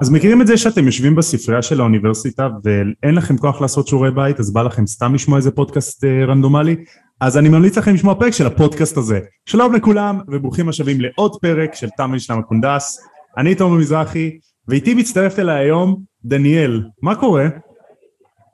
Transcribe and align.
אז 0.00 0.10
מכירים 0.10 0.42
את 0.42 0.46
זה 0.46 0.56
שאתם 0.56 0.86
יושבים 0.86 1.14
בספרייה 1.14 1.62
של 1.62 1.80
האוניברסיטה 1.80 2.48
ואין 2.64 3.14
לכם 3.14 3.36
כוח 3.36 3.60
לעשות 3.60 3.88
שיעורי 3.88 4.10
בית, 4.10 4.40
אז 4.40 4.52
בא 4.52 4.62
לכם 4.62 4.86
סתם 4.86 5.14
לשמוע 5.14 5.36
איזה 5.36 5.50
פודקאסט 5.50 6.04
אה, 6.04 6.24
רנדומלי? 6.24 6.76
אז 7.20 7.38
אני 7.38 7.48
ממליץ 7.48 7.78
לכם 7.78 7.94
לשמוע 7.94 8.14
פרק 8.14 8.32
של 8.32 8.46
הפודקאסט 8.46 8.96
הזה. 8.96 9.20
שלום 9.46 9.74
לכולם 9.74 10.20
וברוכים 10.28 10.68
השבים 10.68 11.00
לעוד 11.00 11.36
פרק 11.40 11.74
של 11.74 11.88
תם 11.96 12.12
ושלם 12.14 12.38
הקונדס. 12.38 13.00
אני 13.38 13.54
תומר 13.54 13.78
מזרחי 13.78 14.38
ואיתי 14.68 14.94
מצטרפת 14.94 15.38
אליי 15.38 15.64
היום 15.64 16.02
דניאל. 16.24 16.82
מה 17.02 17.14
קורה? 17.14 17.46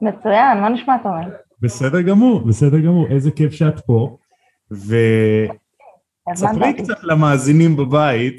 מצוין, 0.02 0.60
מה 0.60 0.68
נשמע 0.68 0.96
תומר? 1.02 1.28
בסדר 1.60 2.00
גמור, 2.00 2.40
בסדר 2.46 2.78
גמור, 2.78 3.06
איזה 3.10 3.30
כיף 3.30 3.52
שאת 3.52 3.80
פה. 3.80 4.16
וספרי 6.30 6.72
קצת 6.78 7.04
למאזינים 7.04 7.76
בבית, 7.76 8.38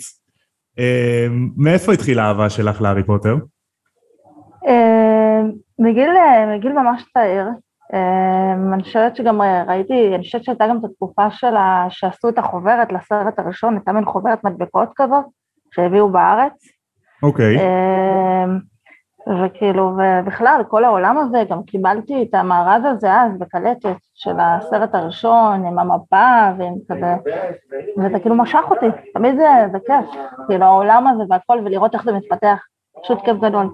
מאיפה 1.57 1.93
התחילה 1.93 2.23
האהבה 2.23 2.49
שלך 2.49 2.81
להארי 2.81 3.03
פוטר? 3.03 3.35
אה, 4.67 5.41
מגיל, 5.79 6.09
מגיל 6.55 6.73
ממש 6.73 7.05
צעיר, 7.13 7.47
אה, 7.93 8.53
אני 8.73 8.83
חושבת 8.83 9.15
שגם 9.15 9.41
ראיתי, 9.67 10.15
אני 10.15 10.23
חושבת 10.23 10.43
שהייתה 10.43 10.67
גם 10.69 10.77
את 10.77 10.83
התקופה 10.83 11.31
שלה, 11.31 11.85
שעשו 11.89 12.29
את 12.29 12.37
החוברת 12.37 12.91
לסרט 12.91 13.39
הראשון, 13.39 13.73
הייתה 13.73 13.91
מין 13.91 14.05
חוברת 14.05 14.43
מדבקות 14.43 14.89
כזאת, 14.95 15.25
שהביאו 15.75 16.09
בארץ. 16.09 16.53
אוקיי. 17.23 17.57
וכאילו, 19.27 19.97
ובכלל, 19.97 20.61
כל 20.67 20.83
העולם 20.83 21.17
הזה, 21.17 21.43
גם 21.49 21.63
קיבלתי 21.63 22.23
את 22.23 22.33
המארז 22.33 22.83
הזה 22.85 23.13
אז 23.13 23.31
בקלטת 23.39 23.95
של 24.13 24.35
הסרט 24.39 24.95
הראשון, 24.95 25.65
עם 25.65 25.79
המפה 25.79 26.51
ועם 26.57 26.75
כזה, 26.89 27.15
וזה 27.97 28.19
כאילו 28.19 28.35
משך 28.35 28.63
אותי, 28.69 28.85
תמיד 29.13 29.35
זה, 29.35 29.47
זה 29.71 29.77
כיף, 29.87 30.21
כאילו 30.47 30.65
העולם 30.65 31.07
הזה 31.07 31.23
והכל, 31.29 31.59
ולראות 31.65 31.93
איך 31.93 32.03
זה 32.03 32.11
מתפתח, 32.11 32.57
פשוט 33.03 33.25
כיף 33.25 33.37
גדול. 33.37 33.69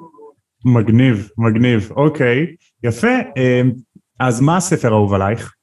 מגניב, 0.65 1.29
מגניב, 1.37 1.91
אוקיי, 1.95 2.55
יפה, 2.83 3.07
אמ, 3.37 3.71
אז 4.19 4.41
מה 4.41 4.57
הספר 4.57 4.93
האהוב 4.93 5.13
עלייך? 5.13 5.53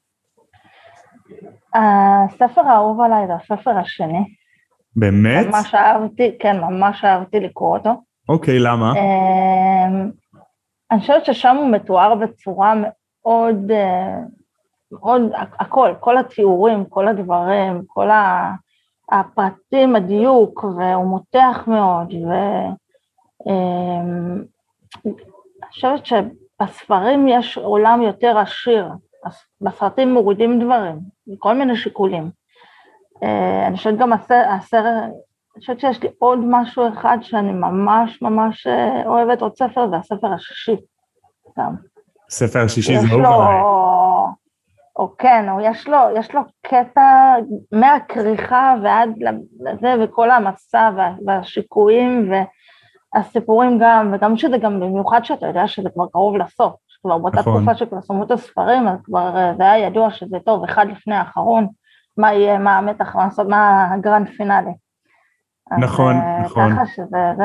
הספר 1.74 2.60
האהוב 2.60 3.00
עליי 3.00 3.26
זה 3.26 3.32
הספר 3.34 3.78
השני. 3.78 4.24
באמת? 4.96 5.46
ממש 5.46 5.74
אהבתי, 5.74 6.36
כן, 6.40 6.60
ממש 6.60 7.04
אהבתי 7.04 7.40
לקרוא 7.40 7.76
אותו. 7.76 8.09
אוקיי, 8.28 8.58
למה? 8.58 8.92
אמ, 8.92 10.10
אני 10.90 11.00
חושבת 11.00 11.24
ששם 11.24 11.56
הוא 11.56 11.70
מתואר 11.70 12.14
בצורה 12.14 12.74
מאוד, 12.76 13.70
אה, 13.70 14.18
מאוד, 14.92 15.22
הכל, 15.58 15.94
כל 16.00 16.18
התיאורים, 16.18 16.84
כל 16.84 17.08
הדברים, 17.08 17.82
כל 17.86 18.08
הפרטים, 19.12 19.96
הדיוק, 19.96 20.64
והוא 20.64 21.06
מותח 21.06 21.64
מאוד, 21.66 22.12
ואני 22.12 22.74
אמ, 23.46 24.44
חושבת 25.68 26.06
שבספרים 26.06 27.28
יש 27.28 27.58
עולם 27.58 28.02
יותר 28.02 28.38
עשיר, 28.38 28.88
בסרטים 29.60 30.14
מורידים 30.14 30.64
דברים, 30.64 30.98
מכל 31.26 31.54
מיני 31.54 31.76
שיקולים. 31.76 32.30
אה, 33.22 33.66
אני 33.66 33.76
חושבת 33.76 33.98
גם 33.98 34.12
הסרט, 34.12 35.10
אני 35.54 35.60
חושבת 35.60 35.80
שיש 35.80 36.02
לי 36.02 36.08
עוד 36.18 36.38
משהו 36.42 36.88
אחד 36.88 37.18
שאני 37.22 37.52
ממש 37.52 38.22
ממש 38.22 38.66
אה, 38.66 39.06
אוהבת, 39.06 39.42
עוד 39.42 39.56
ספר, 39.56 39.88
זה 39.90 39.96
הספר 39.96 40.32
השישי 40.32 40.76
גם. 41.58 41.74
הספר 42.28 42.64
השישי 42.64 42.98
זה 42.98 43.06
אהוב 43.06 43.24
עליי. 43.24 43.60
או 44.96 45.16
כן, 45.18 45.48
או 45.48 45.60
יש 45.60 45.88
לו, 45.88 45.98
יש 46.16 46.34
לו 46.34 46.40
קטע 46.62 47.34
מהכריכה 47.72 48.74
ועד 48.82 49.10
לזה, 49.60 49.94
וכל 50.04 50.30
המסע 50.30 50.90
והשיקויים 51.26 52.32
והסיפורים 53.14 53.78
גם, 53.78 54.10
וגם 54.14 54.36
שזה 54.36 54.58
גם 54.58 54.80
במיוחד 54.80 55.24
שאתה 55.24 55.46
יודע 55.46 55.66
שזה 55.66 55.90
כבר 55.90 56.06
קרוב 56.12 56.36
לסוף, 56.36 56.72
כבר 57.02 57.18
באותה 57.18 57.40
נכון. 57.40 57.56
תקופה 57.56 57.74
שפרסמו 57.74 58.24
את 58.24 58.30
הספרים, 58.30 58.88
אז 58.88 58.98
כבר 59.04 59.36
אה, 59.36 59.52
זה 59.56 59.70
היה 59.70 59.86
ידוע 59.86 60.10
שזה 60.10 60.36
טוב, 60.44 60.64
אחד 60.64 60.86
לפני 60.90 61.14
האחרון, 61.14 61.66
מה 62.16 62.32
יהיה, 62.32 62.58
מה 62.58 62.78
המתח, 62.78 63.16
מה 63.48 63.94
הגרנד 63.94 64.28
פינאלי. 64.28 64.72
נכון, 65.78 66.16
אז, 66.16 66.46
נכון. 66.46 66.72
ככה 66.72 66.86
שזה 66.86 67.18
זה. 67.36 67.44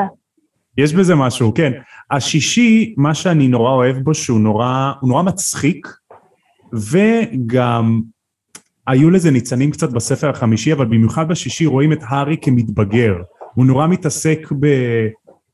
יש 0.78 0.94
בזה 0.94 1.14
משהו, 1.14 1.54
כן. 1.54 1.72
השישי, 2.10 2.94
מה 2.96 3.14
שאני 3.14 3.48
נורא 3.48 3.70
אוהב 3.70 3.96
בו, 3.96 4.14
שהוא 4.14 4.40
נורא, 4.40 4.92
הוא 5.00 5.08
נורא 5.08 5.22
מצחיק, 5.22 5.88
וגם 6.72 8.02
היו 8.86 9.10
לזה 9.10 9.30
ניצנים 9.30 9.70
קצת 9.70 9.90
בספר 9.90 10.30
החמישי, 10.30 10.72
אבל 10.72 10.84
במיוחד 10.84 11.28
בשישי 11.28 11.66
רואים 11.66 11.92
את 11.92 11.98
הארי 12.02 12.36
כמתבגר. 12.42 13.14
הוא 13.54 13.66
נורא 13.66 13.86
מתעסק 13.86 14.52
ב, 14.60 14.66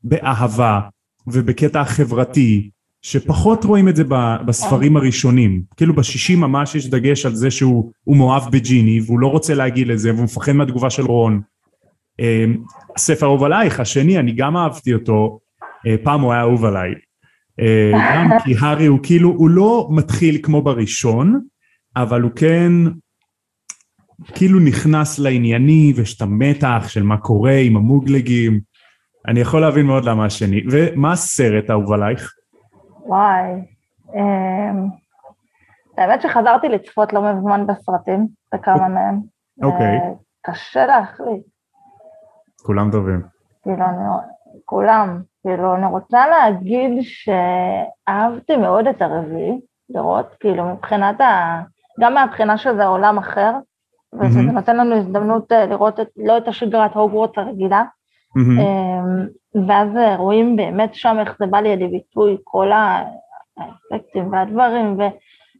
באהבה 0.04 0.80
ובקטע 1.26 1.80
החברתי, 1.80 2.70
שפחות 3.02 3.64
רואים 3.64 3.88
את 3.88 3.96
זה 3.96 4.04
בספרים 4.46 4.96
הראשונים. 4.96 5.62
כאילו 5.76 5.94
בשישי 5.94 6.36
ממש 6.36 6.74
יש 6.74 6.90
דגש 6.90 7.26
על 7.26 7.34
זה 7.34 7.50
שהוא 7.50 7.90
מאוהב 8.06 8.42
בג'יני, 8.50 9.00
והוא 9.06 9.20
לא 9.20 9.26
רוצה 9.26 9.54
להגיד 9.54 9.88
לזה, 9.88 10.12
והוא 10.12 10.24
מפחד 10.24 10.52
מהתגובה 10.52 10.90
של 10.90 11.02
רון. 11.02 11.40
הספר 12.96 13.26
אהוב 13.26 13.44
עלייך, 13.44 13.80
השני, 13.80 14.18
אני 14.18 14.32
גם 14.32 14.56
אהבתי 14.56 14.94
אותו, 14.94 15.38
אה, 15.86 15.94
פעם 16.04 16.20
הוא 16.20 16.32
היה 16.32 16.42
אהוב 16.42 16.64
עליי. 16.64 16.94
אה, 17.60 17.92
גם 18.14 18.28
כי 18.44 18.54
הארי 18.60 18.86
הוא 18.86 18.98
כאילו, 19.02 19.28
הוא 19.28 19.50
לא 19.50 19.88
מתחיל 19.90 20.38
כמו 20.42 20.62
בראשון, 20.62 21.40
אבל 21.96 22.22
הוא 22.22 22.30
כן 22.36 22.72
כאילו 24.34 24.60
נכנס 24.60 25.18
לענייני 25.18 25.92
ויש 25.96 26.16
את 26.16 26.22
המתח 26.22 26.84
של 26.88 27.02
מה 27.02 27.16
קורה 27.16 27.54
עם 27.54 27.76
המוגלגים. 27.76 28.60
אני 29.28 29.40
יכול 29.40 29.60
להבין 29.60 29.86
מאוד 29.86 30.04
למה 30.04 30.24
השני. 30.24 30.62
ומה 30.70 31.12
הסרט 31.12 31.70
האהוב 31.70 31.92
עלייך? 31.92 32.32
וואי, 33.06 33.52
אמ, 34.14 34.86
האמת 35.98 36.22
שחזרתי 36.22 36.68
לצפות 36.68 37.12
לא 37.12 37.32
מזמן 37.32 37.66
בסרטים, 37.66 38.26
בכמה 38.54 38.88
מהם. 38.88 39.20
אוקיי. 39.62 39.98
קשה 40.42 40.86
להחליט. 40.86 41.51
כולם 42.62 42.90
טובים. 42.90 43.22
כאילו, 43.62 43.84
אני, 43.84 44.04
כולם. 44.64 45.20
כאילו, 45.42 45.74
אני 45.74 45.86
רוצה 45.86 46.26
להגיד 46.26 46.90
שאהבתי 47.02 48.56
מאוד 48.56 48.86
את 48.86 49.02
הרביעי, 49.02 49.60
לראות, 49.90 50.26
כאילו, 50.40 50.64
מבחינת 50.64 51.20
ה... 51.20 51.60
גם 52.00 52.14
מהבחינה 52.14 52.58
שזה 52.58 52.84
עולם 52.84 53.18
אחר, 53.18 53.52
וזה 54.14 54.38
mm-hmm. 54.38 54.52
נותן 54.52 54.76
לנו 54.76 54.96
הזדמנות 54.96 55.52
אה, 55.52 55.66
לראות 55.66 56.00
את, 56.00 56.08
לא 56.16 56.38
את 56.38 56.48
השגרת 56.48 56.94
הוגוורטס 56.94 57.38
הרגילה, 57.38 57.82
mm-hmm. 58.38 59.58
ואז 59.68 59.88
רואים 60.18 60.56
באמת 60.56 60.94
שם 60.94 61.16
איך 61.20 61.36
זה 61.38 61.46
בא 61.46 61.60
לידי 61.60 61.86
ביטוי, 61.86 62.36
כל 62.44 62.70
האפקטים 62.72 64.32
והדברים, 64.32 65.00
ו, 65.00 65.02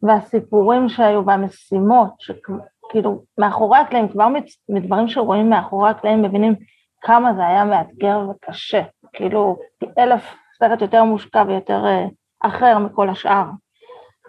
והסיפורים 0.02 0.88
שהיו, 0.88 1.26
והמשימות, 1.26 2.14
שכאילו, 2.18 3.22
מאחורי 3.38 3.78
הקלעים, 3.78 4.08
כבר 4.08 4.28
מדברים 4.68 5.08
שרואים 5.08 5.50
מאחורי 5.50 5.90
הקלעים, 5.90 6.22
מבינים 6.22 6.54
כמה 7.02 7.34
זה 7.34 7.46
היה 7.46 7.64
מאתגר 7.64 8.20
וקשה, 8.30 8.82
כאילו 9.12 9.56
פי 9.78 9.86
אלף 9.98 10.22
סרט 10.58 10.82
יותר 10.82 11.04
מושקע 11.04 11.44
ויותר 11.48 11.86
אה, 11.86 12.06
אחר 12.42 12.78
מכל 12.78 13.08
השאר. 13.08 13.44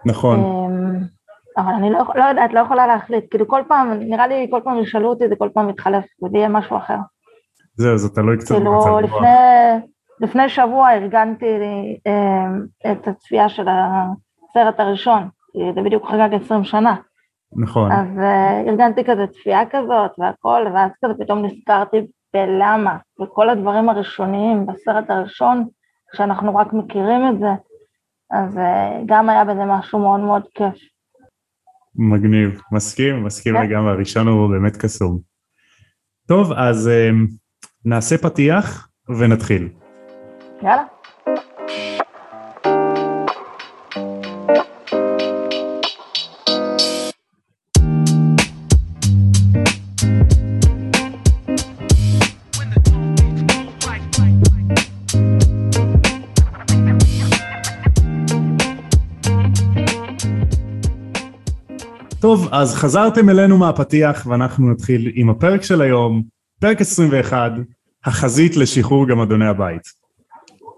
נכון. 0.06 0.40
אמ, 0.40 1.00
אבל 1.58 1.74
אני 1.74 1.90
לא, 1.90 2.00
לא 2.16 2.24
יודעת, 2.24 2.54
לא 2.54 2.60
יכולה 2.60 2.88
להחליט, 2.88 3.26
כאילו 3.30 3.48
כל 3.48 3.62
פעם, 3.68 3.94
נראה 4.00 4.28
לי 4.28 4.48
כל 4.52 4.62
פעם 4.64 4.80
ישאלו 4.80 5.10
אותי, 5.10 5.30
זה 5.30 5.36
כל 5.36 5.50
פעם 5.54 5.68
מתחלף, 5.68 6.06
וזה 6.24 6.38
יהיה 6.38 6.50
משהו 6.50 6.78
אחר. 6.78 6.98
זהו, 7.76 7.98
זה 7.98 8.10
תלוי 8.10 8.38
קצת 8.38 8.56
כאילו, 8.56 8.72
במצב 8.72 8.98
לפני, 8.98 9.18
רוח. 9.18 9.84
לפני 10.20 10.50
שבוע 10.50 10.94
ארגנתי 10.94 11.46
אה, 12.08 12.92
את 12.92 13.08
הצפייה 13.08 13.50
של 13.50 13.68
הסרט 13.68 14.80
הראשון, 14.80 15.30
זה 15.76 15.82
בדיוק 15.82 16.06
חגג 16.10 16.30
20 16.34 16.64
שנה. 16.64 16.96
נכון. 17.56 17.92
אז 17.92 18.20
אה, 18.20 18.62
ארגנתי 18.68 19.04
כזה 19.04 19.28
צפייה 19.28 19.66
כזאת 19.70 20.12
והכל, 20.18 20.66
ואז 20.74 20.92
כזה 21.06 21.14
פתאום 21.20 21.46
נזכרתי 21.46 22.08
ולמה, 22.36 22.98
וכל 23.22 23.50
הדברים 23.50 23.90
הראשוניים 23.90 24.66
בסרט 24.66 25.10
הראשון, 25.10 25.68
שאנחנו 26.16 26.56
רק 26.56 26.74
מכירים 26.74 27.22
את 27.30 27.40
זה, 27.40 27.50
אז 28.32 28.58
אה, 28.58 29.02
גם 29.06 29.30
היה 29.30 29.46
בזה 29.46 29.66
משהו 29.66 30.00
מאוד 30.00 30.20
מאוד 30.20 30.44
כיף. 30.56 30.76
מגניב, 31.96 32.62
מסכים, 32.72 33.24
מסכים 33.24 33.56
כן. 33.56 33.64
לגמרי, 33.64 33.92
הראשון 33.92 34.28
הוא 34.28 34.50
באמת 34.50 34.78
קסום. 34.78 35.20
טוב, 36.28 36.54
אז 36.54 36.88
אה, 36.88 37.10
נעשה 37.86 38.18
פתיח 38.18 38.90
ונתחיל. 39.20 39.70
יאללה. 40.62 40.84
טוב, 62.34 62.48
אז 62.52 62.76
חזרתם 62.76 63.30
אלינו 63.30 63.58
מהפתיח 63.58 64.28
ואנחנו 64.30 64.72
נתחיל 64.72 65.12
עם 65.16 65.30
הפרק 65.30 65.64
של 65.64 65.82
היום, 65.82 66.24
פרק 66.60 66.82
21, 66.82 67.52
החזית 68.06 68.56
לשחרור 68.56 69.08
גמדוני 69.08 69.48
הבית. 69.48 69.82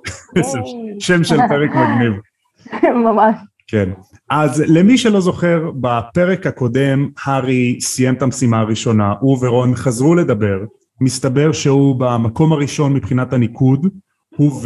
שם 1.00 1.24
של 1.24 1.38
פרק 1.50 1.70
מגניב. 1.70 2.14
ממש. 3.06 3.36
כן. 3.68 3.90
אז 4.30 4.64
למי 4.68 4.98
שלא 4.98 5.22
זוכר, 5.22 5.72
בפרק 5.82 6.48
הקודם 6.48 7.10
הארי 7.24 7.78
סיים 7.82 8.14
את 8.14 8.22
המשימה 8.22 8.60
הראשונה, 8.60 9.14
הוא 9.20 9.46
ורון 9.46 9.76
חזרו 9.76 10.16
לדבר, 10.16 10.60
מסתבר 11.02 11.52
שהוא 11.52 12.00
במקום 12.00 12.54
הראשון 12.54 12.94
מבחינת 12.94 13.34
הניקוד, 13.34 13.88
הוא 14.36 14.62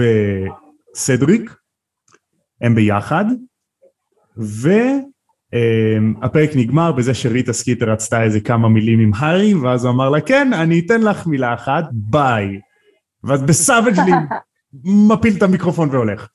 וסדריק, 0.96 1.56
הם 2.62 2.76
ביחד, 2.76 3.26
והפרק 5.54 6.50
נגמר 6.56 6.92
בזה 6.92 7.14
שריטה 7.14 7.54
סקיטר 7.54 7.92
רצתה 7.92 8.24
איזה 8.24 8.40
כמה 8.40 8.70
מילים 8.70 9.00
עם 9.00 9.12
הארי, 9.16 9.54
ואז 9.54 9.86
הוא 9.86 9.92
אמר 9.92 10.10
לה 10.10 10.22
כן, 10.22 10.54
אני 10.54 10.80
אתן 10.80 11.02
לך 11.02 11.28
מילה 11.28 11.54
אחת, 11.54 11.84
ביי. 11.92 12.60
ואז 13.24 13.42
בסאבג'לי 13.42 14.12
מפיל 14.84 15.38
את 15.38 15.44
המיקרופון 15.44 15.90
והולך. 15.92 16.28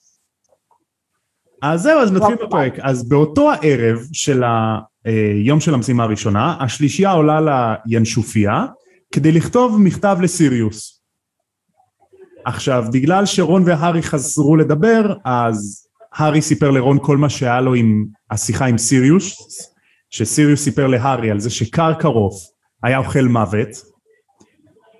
אז 1.63 1.83
זהו, 1.83 2.01
אז 2.01 2.13
נתחיל 2.13 2.35
בפרק. 2.47 2.75
אז 2.79 3.09
באותו 3.09 3.53
הערב 3.53 3.99
של 4.13 4.43
היום 5.45 5.61
של 5.61 5.75
המשימה 5.75 6.05
הראשונה, 6.05 6.57
השלישייה 6.61 7.11
עולה 7.11 7.75
לינשופיה 7.87 8.67
כדי 9.13 9.33
לכתוב 9.33 9.81
מכתב 9.81 10.19
לסיריוס. 10.23 11.01
עכשיו, 12.45 12.85
בגלל 12.93 13.27
שרון 13.27 13.63
והארי 13.67 14.03
חזרו 14.03 14.57
לדבר, 14.57 15.15
אז 15.25 15.87
הארי 16.15 16.43
סיפר 16.43 16.71
לרון 16.71 16.99
כל 17.03 17.17
מה 17.17 17.29
שהיה 17.29 17.61
לו 17.61 17.75
עם 17.75 18.05
השיחה 18.31 18.67
עם 18.67 18.79
סיריוס, 18.79 19.37
שסיריוס 20.11 20.65
סיפר 20.65 20.87
להארי 20.87 21.31
על 21.31 21.41
זה 21.41 21.51
שקרקרוף 21.51 22.35
היה 22.83 22.99
אוכל 22.99 23.23
מוות, 23.23 23.69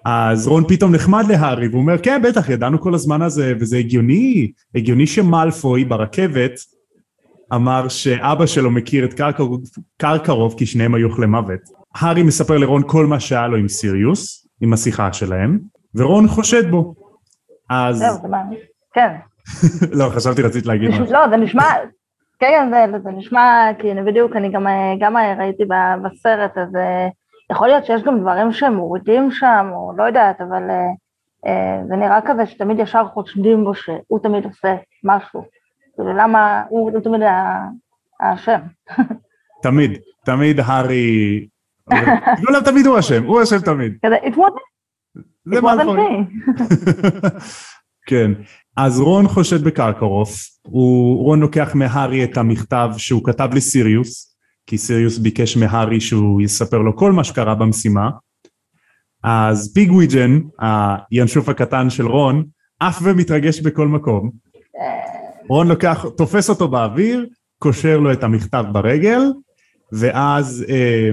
אז 0.05 0.47
רון 0.47 0.65
פתאום 0.69 0.95
נחמד 0.95 1.25
להארי 1.29 1.69
והוא 1.69 1.81
אומר 1.81 1.99
כן 2.03 2.23
בטח 2.23 2.49
ידענו 2.49 2.81
כל 2.81 2.95
הזמן 2.95 3.23
הזה 3.23 3.53
וזה 3.61 3.79
הגיוני, 3.79 4.53
הגיוני 4.75 5.07
שמלפוי 5.07 5.85
ברכבת 5.85 6.53
אמר 7.55 7.89
שאבא 7.89 8.47
שלו 8.47 8.71
מכיר 8.71 9.05
את 9.05 9.15
קרקרוף, 9.15 9.61
קרקרוף 9.99 10.55
כי 10.55 10.67
שניהם 10.67 10.95
היו 10.95 11.09
אוכלי 11.09 11.27
מוות. 11.27 11.61
הארי 11.95 12.23
מספר 12.23 12.59
לרון 12.59 12.83
כל 12.87 13.07
מה 13.07 13.21
שהיה 13.21 13.49
לו 13.49 13.57
עם 13.57 13.69
סיריוס, 13.69 14.49
עם 14.61 14.73
השיחה 14.73 15.13
שלהם, 15.13 15.59
ורון 15.95 16.29
חושד 16.29 16.71
בו. 16.71 16.95
אז... 17.71 17.99
זהו, 17.99 18.19
כן. 18.95 19.15
לא, 19.99 20.09
חשבתי 20.09 20.43
רצית 20.43 20.67
להגיד 20.67 20.91
משהו. 20.91 21.05
לא, 21.13 21.29
זה 21.29 21.37
נשמע, 21.37 21.65
כן, 22.39 22.71
זה, 22.71 22.99
זה 23.03 23.11
נשמע, 23.11 23.71
כי 23.79 23.89
בדיוק, 24.07 24.37
אני 24.37 24.53
גם, 24.53 24.67
גם 25.01 25.17
ראיתי 25.17 25.63
בסרט, 26.03 26.59
אז 26.59 26.69
יכול 27.53 27.69
להיות 27.69 27.85
שיש 27.85 28.03
גם 28.03 28.21
דברים 28.21 28.53
שהם 28.53 28.75
מורידים 28.75 29.31
שם, 29.31 29.67
או 29.73 29.93
לא 29.97 30.05
יודעת, 30.05 30.41
אבל 30.41 30.63
זה 31.89 31.97
נראה 31.97 32.21
כזה 32.27 32.47
שתמיד 32.47 32.79
ישר 32.79 33.05
חושדים 33.15 33.65
בו 33.65 33.75
שהוא 33.75 34.19
תמיד 34.23 34.45
עושה 34.45 34.75
משהו. 35.05 35.45
כאילו 35.95 36.17
למה, 36.17 36.63
הוא, 36.69 36.91
הוא 36.91 37.01
תמיד 37.01 37.21
האשם. 38.21 38.61
תמיד, 39.63 39.99
תמיד 40.25 40.61
הארי, 40.61 41.47
לא 42.43 42.61
תמיד 42.65 42.87
הוא 42.87 42.99
אשם, 42.99 43.25
הוא 43.25 43.43
אשם 43.43 43.59
תמיד. 43.59 43.99
כזה, 44.07 44.17
it 44.17 44.35
wasn't, 44.35 44.75
me. 45.49 46.25
כן, 48.09 48.31
אז 48.77 49.01
רון 49.01 49.29
חושד 49.29 49.65
בקרקרוף, 49.65 50.49
רון 51.19 51.41
לוקח 51.41 51.75
מהארי 51.75 52.25
את 52.25 52.37
המכתב 52.37 52.91
שהוא 52.97 53.25
כתב 53.25 53.49
לסיריוס, 53.53 54.37
כי 54.67 54.79
סיריוס 54.79 55.19
ביקש 55.19 55.57
מהארי 55.57 56.01
שהוא 56.01 56.43
יספר 56.43 56.79
לו 56.79 56.97
כל 56.97 57.13
מה 57.13 57.25
שקרה 57.25 57.55
במשימה, 57.55 58.11
אז 59.25 59.73
פיגוויג'ן, 59.75 60.41
הינשוף 61.11 61.49
הקטן 61.49 61.91
של 61.91 62.07
רון, 62.07 62.45
עף 62.81 62.99
ומתרגש 63.03 63.61
בכל 63.61 63.89
מקום. 63.89 64.31
רון 65.49 65.69
לוקח, 65.69 66.07
תופס 66.17 66.51
אותו 66.51 66.69
באוויר, 66.69 67.27
קושר 67.59 67.99
לו 67.99 68.13
את 68.13 68.25
המכתב 68.25 68.65
ברגל, 68.73 69.21
ואז 69.93 70.65
אה, 70.69 71.11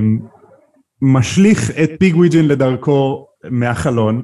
משליך 1.01 1.71
את 1.83 1.89
פיגוויג'ן 1.99 2.45
לדרכו 2.45 3.27
מהחלון. 3.49 4.21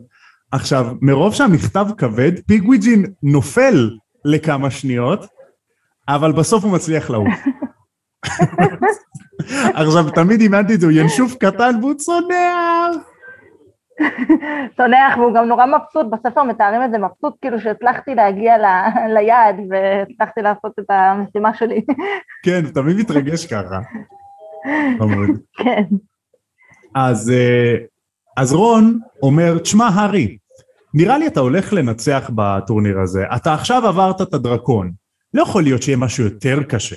עכשיו, 0.51 0.85
מרוב 1.01 1.33
שהמכתב 1.33 1.85
כבד, 1.97 2.31
פיגוויג'ין 2.47 3.05
נופל 3.23 3.89
לכמה 4.25 4.71
שניות, 4.71 5.25
אבל 6.07 6.31
בסוף 6.31 6.63
הוא 6.63 6.73
מצליח 6.73 7.09
לעוף. 7.09 7.27
עכשיו, 9.79 10.11
תמיד 10.15 10.41
אימנתי 10.41 10.73
את 10.73 10.79
זה, 10.79 10.87
הוא 10.87 10.93
ינשוף 10.95 11.35
קטן 11.35 11.75
והוא 11.81 11.93
צונח. 11.93 12.95
צונח, 14.77 15.17
והוא 15.17 15.33
גם 15.35 15.45
נורא 15.45 15.65
מבסוט, 15.65 16.05
בספר 16.11 16.43
מתארים 16.43 16.83
את 16.83 16.91
זה 16.91 16.97
מבסוט, 16.97 17.35
כאילו 17.41 17.59
שהצלחתי 17.59 18.15
להגיע 18.15 18.57
ל, 18.57 18.65
ליעד 19.13 19.55
והצלחתי 19.69 20.41
לעשות 20.41 20.71
את 20.79 20.85
המשימה 20.89 21.53
שלי. 21.53 21.81
כן, 22.45 22.61
הוא 22.63 22.73
תמיד 22.73 22.97
מתרגש 22.97 23.45
ככה. 23.45 23.79
כן. 25.63 25.83
אז, 26.95 27.29
אה, 27.29 27.75
אז 28.37 28.53
רון 28.53 28.99
אומר, 29.23 29.57
תשמע, 29.57 29.87
הארי, 29.87 30.37
נראה 30.93 31.17
לי 31.17 31.27
אתה 31.27 31.39
הולך 31.39 31.73
לנצח 31.73 32.31
בטורניר 32.35 32.99
הזה, 32.99 33.25
אתה 33.35 33.53
עכשיו 33.53 33.87
עברת 33.87 34.21
את 34.21 34.33
הדרקון, 34.33 34.91
לא 35.33 35.41
יכול 35.41 35.63
להיות 35.63 35.83
שיהיה 35.83 35.97
משהו 35.97 36.23
יותר 36.23 36.63
קשה. 36.63 36.95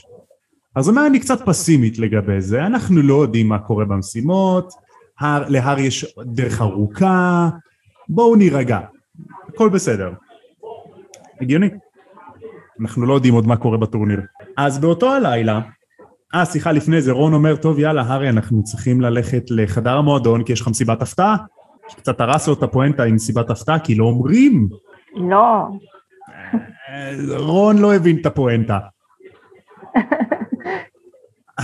אז 0.77 0.89
אומר 0.89 1.07
אני 1.07 1.21
קצת 1.21 1.43
פסימית 1.47 1.99
לגבי 1.99 2.41
זה, 2.41 2.67
אנחנו 2.67 3.03
לא 3.03 3.23
יודעים 3.23 3.49
מה 3.49 3.59
קורה 3.59 3.85
במשימות, 3.85 4.73
הר, 5.21 5.49
להר 5.49 5.79
יש 5.79 6.15
דרך 6.25 6.61
ארוכה, 6.61 7.49
בואו 8.09 8.37
נירגע, 8.37 8.81
הכל 9.49 9.69
בסדר. 9.69 10.13
הגיוני. 11.41 11.69
אנחנו 12.81 13.07
לא 13.07 13.15
יודעים 13.15 13.35
עוד 13.35 13.47
מה 13.47 13.57
קורה 13.57 13.79
בטורניר. 13.79 14.21
אז 14.57 14.79
באותו 14.79 15.13
הלילה, 15.13 15.61
אה 16.35 16.45
סליחה 16.45 16.73
לפני 16.73 17.03
זה 17.03 17.13
רון 17.13 17.35
אומר 17.35 17.57
טוב 17.57 17.79
יאללה 17.79 18.03
הארי 18.03 18.29
אנחנו 18.29 18.65
צריכים 18.65 19.01
ללכת 19.01 19.43
לחדר 19.51 19.97
המועדון 19.97 20.45
כי 20.45 20.53
יש 20.53 20.61
לך 20.61 20.69
מסיבת 20.69 21.03
הפתעה. 21.03 21.37
שקצת 21.89 22.21
הרס 22.21 22.49
לו 22.49 22.55
את 22.55 22.63
הפואנטה 22.63 23.05
עם 23.05 23.15
מסיבת 23.15 23.51
הפתעה 23.51 23.79
כי 23.79 23.95
לא 23.95 24.05
אומרים. 24.05 24.69
לא. 25.15 25.69
רון 27.37 27.79
לא 27.79 27.95
הבין 27.95 28.17
את 28.21 28.27
הפואנטה. 28.27 28.79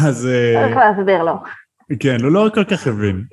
אז... 0.05 0.27
אה, 0.27 0.63
צריך 0.65 0.77
להסביר 0.77 1.23
לו. 1.23 1.33
כן, 2.01 2.17
הוא 2.23 2.33
לא 2.33 2.49
כל 2.55 2.65
כך 2.65 2.87
הבין. 2.87 3.25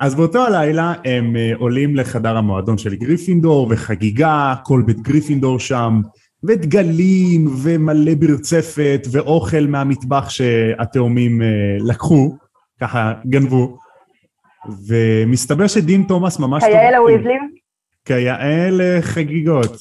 אז 0.00 0.14
באותו 0.14 0.46
הלילה 0.46 0.92
הם 1.04 1.36
אה, 1.36 1.52
עולים 1.58 1.96
לחדר 1.96 2.36
המועדון 2.36 2.78
של 2.78 2.94
גריפינדור 2.94 3.68
וחגיגה, 3.70 4.54
כל 4.64 4.82
בית 4.86 5.00
גריפינדור 5.00 5.58
שם, 5.58 6.00
ודגלים 6.48 7.46
ומלא 7.62 8.14
בירצפת 8.14 9.06
ואוכל 9.12 9.66
מהמטבח 9.68 10.28
שהתאומים 10.28 11.42
אה, 11.42 11.46
לקחו, 11.80 12.36
ככה 12.80 13.12
גנבו, 13.26 13.78
ומסתבר 14.88 15.66
שדין 15.66 16.02
תומאס 16.02 16.38
ממש... 16.38 16.64
כיאה 16.64 16.90
לוויזלים? 16.90 17.50
כיאה 18.04 18.68
לחגיגות. 18.70 19.76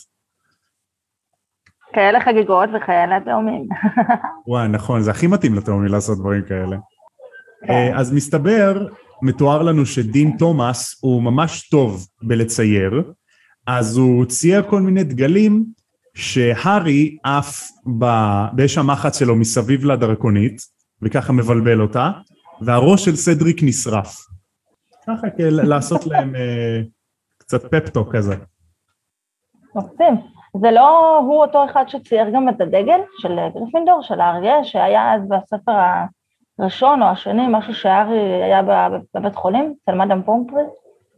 כאלה 1.94 2.22
חגיגות 2.22 2.70
וכאלה 2.76 3.20
תאומים. 3.26 3.68
וואי, 4.48 4.68
נכון, 4.68 5.02
זה 5.02 5.12
הכי 5.12 5.28
מתאים 5.28 5.56
לתאומים 5.56 5.92
לעשות 5.92 6.20
דברים 6.20 6.42
כאלה. 6.48 6.78
כן. 7.68 7.74
אה, 7.74 8.00
אז 8.00 8.14
מסתבר, 8.14 8.88
מתואר 9.22 9.64
לנו 9.64 9.86
שדין 9.86 10.32
תומאס 10.38 11.00
הוא 11.02 11.24
ממש 11.24 11.70
טוב 11.70 12.08
בלצייר, 12.24 13.04
אז 13.68 13.98
הוא 13.98 14.26
צייר 14.26 14.64
כל 14.70 14.82
מיני 14.82 15.04
דגלים 15.04 15.66
שהארי 16.16 17.18
עף 17.24 17.70
באש 18.54 18.78
המחץ 18.78 19.20
שלו 19.20 19.36
מסביב 19.36 19.86
לדרקונית, 19.86 20.62
וככה 21.02 21.34
מבלבל 21.34 21.82
אותה, 21.82 22.12
והראש 22.62 23.06
של 23.06 23.16
סדריק 23.16 23.64
נשרף. 23.64 24.16
ככה 25.08 25.28
לעשות 25.40 26.06
להם 26.06 26.36
אה, 26.36 26.82
קצת 27.38 27.76
פפטו 27.76 28.10
כזה. 28.10 28.36
מקסים. 29.76 30.16
זה 30.62 30.72
לא 30.72 31.18
הוא 31.18 31.42
אותו 31.42 31.66
אחד 31.66 31.84
שצייר 31.88 32.30
גם 32.36 32.50
את 32.50 32.62
הדגל 32.62 33.00
של 33.18 33.30
גריפינדור, 33.54 34.02
של 34.02 34.20
האריה, 34.20 34.64
שהיה 34.64 35.14
אז 35.14 35.22
בספר 35.30 35.72
הראשון 36.60 37.02
או 37.02 37.08
השני, 37.08 37.42
משהו 37.50 37.74
שהארי 37.74 38.44
היה 38.44 38.62
בבית 39.16 39.36
חולים, 39.36 39.74
אצל 39.84 39.98
מאדם 39.98 40.22
פומפרי? 40.26 40.64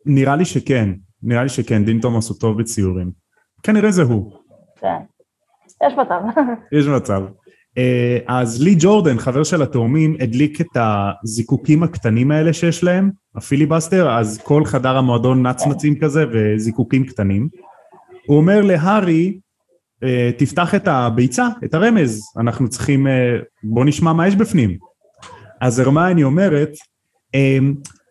נראה 0.06 0.36
לי 0.36 0.46
שכן, 0.46 0.90
נראה 1.24 1.44
לי 1.44 1.50
שכן, 1.50 1.86
דין 1.86 2.00
תומאס 2.00 2.30
הוא 2.30 2.38
טוב 2.40 2.62
בציורים. 2.62 3.12
כנראה 3.64 3.92
זה 3.92 4.04
הוא. 4.04 4.45
כן, 4.80 4.98
יש 5.88 5.94
מצב. 5.94 6.22
יש 6.80 6.88
מצב. 6.88 7.24
אה, 7.78 8.18
אז 8.28 8.64
לי 8.64 8.76
ג'ורדן, 8.80 9.18
חבר 9.20 9.44
של 9.44 9.62
התאומים, 9.62 10.16
הדליק 10.20 10.62
את 10.62 10.78
הזיקוקים 10.78 11.84
הקטנים 11.84 12.32
האלה 12.32 12.54
שיש 12.54 12.84
להם, 12.84 13.12
הפיליבסטר, 13.36 14.18
אז 14.18 14.42
כל 14.44 14.66
חדר 14.66 14.98
המועדון 14.98 15.48
נצנצים 15.48 16.00
כזה 16.00 16.26
וזיקוקים 16.34 17.06
קטנים. 17.06 17.50
הוא 18.28 18.38
אומר 18.38 18.62
להארי, 18.62 19.40
אה, 20.04 20.32
תפתח 20.38 20.76
את 20.76 20.88
הביצה, 20.88 21.48
את 21.66 21.74
הרמז, 21.74 22.22
אנחנו 22.38 22.70
צריכים, 22.70 23.08
אה, 23.08 23.38
בוא 23.64 23.86
נשמע 23.86 24.14
מה 24.14 24.28
יש 24.28 24.36
בפנים. 24.36 24.78
אז 25.62 25.80
הרמייני 25.80 26.24
אומרת, 26.24 26.72
אה, 27.36 27.58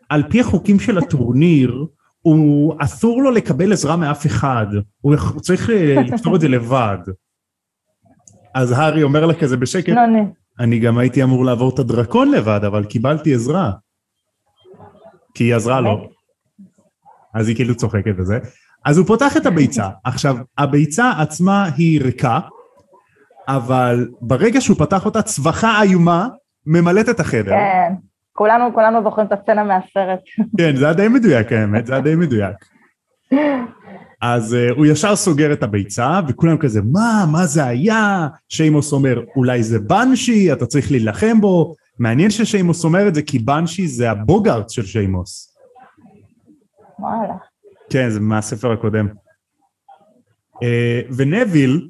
על 0.08 0.22
פי 0.30 0.40
החוקים 0.40 0.80
של 0.80 0.98
הטורניר, 0.98 1.86
הוא 2.24 2.74
אסור 2.80 3.22
לו 3.22 3.30
לקבל 3.30 3.72
עזרה 3.72 3.96
מאף 3.96 4.26
אחד, 4.26 4.66
הוא 5.00 5.16
צריך 5.40 5.70
אה, 5.70 5.94
לפתור 6.12 6.36
את 6.36 6.40
זה 6.40 6.48
לבד. 6.48 6.98
אז 8.54 8.72
הארי 8.72 9.02
אומר 9.02 9.26
לה 9.26 9.34
כזה 9.34 9.56
בשקט, 9.56 9.88
נוני. 9.88 10.22
אני 10.60 10.78
גם 10.78 10.98
הייתי 10.98 11.22
אמור 11.22 11.44
לעבור 11.44 11.74
את 11.74 11.78
הדרקון 11.78 12.30
לבד, 12.30 12.60
אבל 12.66 12.84
קיבלתי 12.84 13.34
עזרה. 13.34 13.70
כי 15.34 15.44
היא 15.44 15.54
עזרה 15.54 15.80
לו. 15.80 16.08
אז 17.34 17.48
היא 17.48 17.56
כאילו 17.56 17.74
צוחקת 17.74 18.14
וזה. 18.18 18.38
אז 18.84 18.98
הוא 18.98 19.06
פותח 19.06 19.36
את 19.36 19.46
הביצה. 19.46 19.88
עכשיו, 20.04 20.36
הביצה 20.58 21.12
עצמה 21.18 21.68
היא 21.76 22.00
ריקה, 22.00 22.40
אבל 23.48 24.08
ברגע 24.20 24.60
שהוא 24.60 24.76
פתח 24.78 25.04
אותה, 25.04 25.22
צווחה 25.22 25.82
איומה 25.82 26.28
ממלאת 26.66 27.08
את 27.08 27.20
החדר. 27.20 27.52
כן. 27.52 27.94
כולנו, 28.36 28.74
כולנו 28.74 29.02
זוכרים 29.02 29.26
את 29.26 29.32
הסצנה 29.32 29.64
מהסרט. 29.64 30.20
כן, 30.58 30.76
זה 30.76 30.84
היה 30.84 30.94
די 30.94 31.08
מדויק 31.08 31.52
האמת, 31.52 31.86
זה 31.86 31.92
היה 31.92 32.02
די 32.02 32.14
מדויק. 32.14 32.56
אז 34.20 34.54
uh, 34.54 34.74
הוא 34.76 34.86
ישר 34.86 35.16
סוגר 35.16 35.52
את 35.52 35.62
הביצה, 35.62 36.20
וכולם 36.28 36.58
כזה, 36.58 36.80
מה, 36.92 37.24
מה 37.32 37.46
זה 37.46 37.64
היה? 37.64 38.28
שיימוס 38.48 38.92
אומר, 38.92 39.20
אולי 39.36 39.62
זה 39.62 39.78
בנשי, 39.78 40.52
אתה 40.52 40.66
צריך 40.66 40.90
להילחם 40.90 41.40
בו. 41.40 41.74
מעניין 41.98 42.30
ששיימוס 42.30 42.84
אומר 42.84 43.08
את 43.08 43.14
זה, 43.14 43.22
כי 43.22 43.38
בנשי 43.38 43.86
זה 43.86 44.10
הבוגארט 44.10 44.70
של 44.70 44.82
שיימוס. 44.82 45.56
וואלה. 46.98 47.34
כן, 47.90 48.10
זה 48.10 48.20
מהספר 48.20 48.72
הקודם. 48.72 49.08
Uh, 50.54 51.14
ונביל 51.16 51.88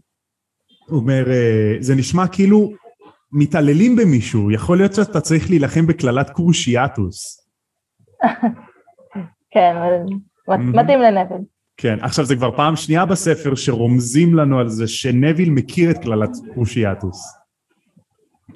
אומר, 0.89 1.25
uh, 1.27 1.83
זה 1.83 1.95
נשמע 1.95 2.27
כאילו 2.27 2.73
מתעללים 3.35 3.97
במישהו, 3.97 4.51
יכול 4.51 4.77
להיות 4.77 4.95
שאתה 4.95 5.21
צריך 5.21 5.51
להילחם 5.51 5.87
בקללת 5.87 6.31
קרושיאטוס. 6.31 7.49
כן. 9.55 9.77
מתאים 10.49 11.01
לנבל. 11.01 11.37
כן, 11.77 11.99
עכשיו 12.01 12.25
זה 12.25 12.37
כבר 12.37 12.57
פעם 12.57 12.77
שנייה 12.77 13.07
בספר 13.07 13.55
שרומזים 13.55 14.35
לנו 14.35 14.59
על 14.59 14.69
זה 14.69 14.89
שנביל 14.89 15.51
מכיר 15.51 15.91
את 15.91 15.99
קללת 15.99 16.31
קרושיאטוס. 16.55 17.37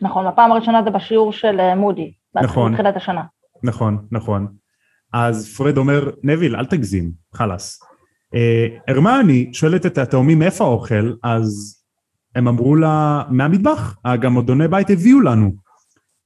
נכון, 0.03 0.27
הפעם 0.27 0.53
הראשונה 0.53 0.83
זה 0.85 0.91
בשיעור 0.91 1.33
של 1.33 1.61
אה, 1.61 1.75
מודי. 1.75 2.13
נכון. 2.35 2.73
בתחילת 2.73 2.97
השנה. 2.97 3.23
נכון, 3.63 4.07
נכון. 4.13 4.47
אז 5.13 5.57
פרד 5.57 5.77
אומר, 5.77 6.11
נביל, 6.23 6.57
אל 6.57 6.65
תגזים, 6.65 7.13
חלאס. 7.35 7.81
אה, 8.35 8.67
הרמני 8.89 9.51
שואלת 9.53 9.87
את 9.87 9.99
התאומים 9.99 10.43
איפה 10.43 10.65
האוכל, 10.65 11.13
אז 11.23 11.78
הם 12.38 12.49
אמרו 12.49 12.76
לה, 12.76 13.23
מהמטבח, 13.30 13.97
הגמודוני 14.04 14.68
בית 14.68 14.90
הביאו 14.90 15.21
לנו. 15.21 15.52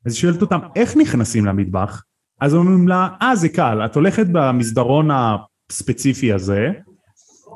אז 0.06 0.12
היא 0.12 0.20
שואלת 0.20 0.42
אותם, 0.42 0.58
איך 0.76 0.96
נכנסים 0.96 1.46
למטבח? 1.46 2.02
אז 2.40 2.54
אומרים 2.54 2.88
לה, 2.88 3.08
אה, 3.22 3.36
זה 3.36 3.48
קל, 3.48 3.84
את 3.84 3.94
הולכת 3.94 4.26
במסדרון 4.32 5.08
הספציפי 5.10 6.32
הזה, 6.32 6.70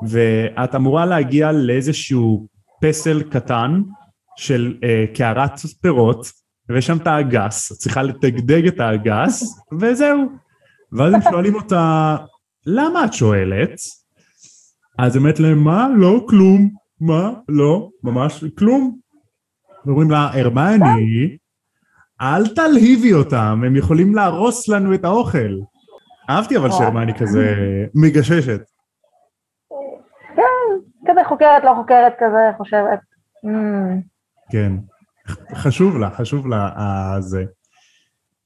ואת 0.09 0.75
אמורה 0.75 1.05
להגיע 1.05 1.51
לאיזשהו 1.51 2.47
פסל 2.81 3.23
קטן 3.23 3.81
של 4.37 4.77
אה, 4.83 5.05
קערת 5.13 5.59
פירות, 5.81 6.31
ויש 6.69 6.87
שם 6.87 6.97
את 6.97 7.07
האגס, 7.07 7.71
את 7.71 7.77
צריכה 7.77 8.03
לתגדג 8.03 8.67
את 8.67 8.79
האגס, 8.79 9.59
וזהו. 9.79 10.31
ואז 10.91 11.13
הם 11.13 11.21
שואלים 11.21 11.55
אותה, 11.55 12.17
למה 12.65 13.05
את 13.05 13.13
שואלת? 13.13 13.71
אז 14.99 15.15
היא 15.15 15.19
אומרת 15.19 15.39
להם, 15.39 15.63
מה? 15.63 15.87
לא, 15.97 16.25
כלום. 16.29 16.86
מה? 17.01 17.31
לא, 17.49 17.89
ממש 18.03 18.43
כלום. 18.59 18.97
ואומרים 19.85 20.11
לה, 20.11 20.29
הרמני, 20.33 21.37
אל 22.21 22.47
תלהיבי 22.55 23.13
אותם, 23.13 23.61
הם 23.65 23.75
יכולים 23.75 24.15
להרוס 24.15 24.67
לנו 24.69 24.93
את 24.93 25.05
האוכל. 25.05 25.53
אהבתי 26.29 26.57
אבל 26.57 26.71
שהרמני 26.71 27.13
כזה 27.13 27.55
מגששת. 27.95 28.61
כן, 30.35 30.79
כזה 31.07 31.21
חוקרת, 31.27 31.63
לא 31.63 31.73
חוקרת, 31.81 32.13
כזה 32.19 32.37
חושבת. 32.57 32.99
"אמ, 33.45 34.01
כן. 34.51 34.71
חשוב 35.55 35.97
לה, 35.97 36.09
חשוב 36.09 36.47
לה, 36.47 36.69
אה, 36.77 37.21
זה. 37.21 37.43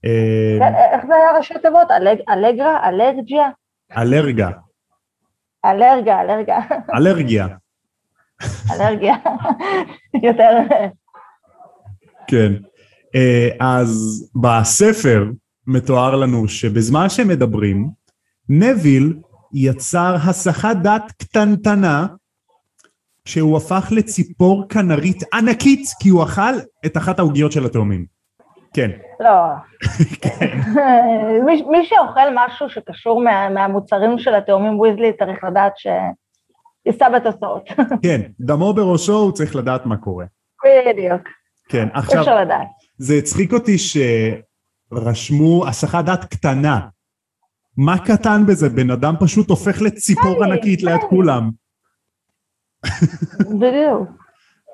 אה, 0.06 0.58
כן, 0.60 0.74
איך 0.94 1.06
זה 1.08 1.16
היה 1.16 1.38
ראשי 1.38 1.54
תיבות? 1.62 1.88
אלג- 1.92 2.24
אלגרה? 2.30 2.90
אלרג'יה? 2.90 3.50
אלרגה, 3.98 4.50
אלרגה, 5.66 6.22
אלרגה, 6.22 6.60
אלרגיה, 6.96 7.48
אלרגיה. 8.72 9.16
יותר... 10.24 10.50
כן. 12.28 12.54
אה, 13.16 13.50
אז 13.60 14.24
בספר 14.42 15.26
מתואר 15.68 16.16
לנו 16.16 16.48
שבזמן 16.48 17.10
שהם 17.10 17.28
מדברים, 17.28 17.90
נביל 18.50 19.14
יצר 19.54 20.16
הסחת 20.30 20.78
דעת 20.78 21.12
קטנטנה, 21.12 22.08
שהוא 23.26 23.58
הפך 23.58 23.88
לציפור 23.92 24.66
כנרית 24.70 25.24
ענקית, 25.34 25.88
כי 26.00 26.10
הוא 26.10 26.24
אכל 26.24 26.54
את 26.86 26.98
אחת 26.98 27.20
העוגיות 27.20 27.52
של 27.52 27.66
התאומים. 27.66 28.06
כן, 28.74 28.92
לא. 29.20 29.30
מי, 31.46 31.62
מי 31.62 31.86
שאוכל 31.86 32.30
משהו 32.36 32.70
שקשור 32.70 33.24
מה, 33.24 33.50
מהמוצרים 33.50 34.20
של 34.20 34.36
התאומים 34.36 34.80
ויזלי 34.80 35.14
צריך 35.20 35.44
לדעת 35.44 35.74
שיישא 36.84 37.06
בתוצאות. 37.10 37.64
כן, 38.04 38.22
דמו 38.40 38.74
בראשו, 38.74 39.14
הוא 39.14 39.32
צריך 39.32 39.56
לדעת 39.56 39.86
מה 39.86 39.98
קורה. 39.98 40.26
בדיוק, 40.88 41.22
כן, 41.70 41.88
עכשיו, 41.94 42.20
אפשר 42.20 42.42
לדעת. 42.42 42.68
זה 42.98 43.14
הצחיק 43.14 43.54
אותי 43.54 43.76
שרשמו 44.92 45.68
הסחת 45.68 46.06
דעת 46.06 46.26
קטנה. 46.26 46.80
מה 47.78 48.06
קטן 48.06 48.46
בזה? 48.48 48.70
בן 48.70 48.92
אדם 48.92 49.14
פשוט 49.20 49.50
הופך 49.50 49.82
לציפור 49.82 50.44
ענקית 50.44 50.84
ליד. 50.84 51.02
כולם. 51.10 51.50
בדיוק. 53.62 54.10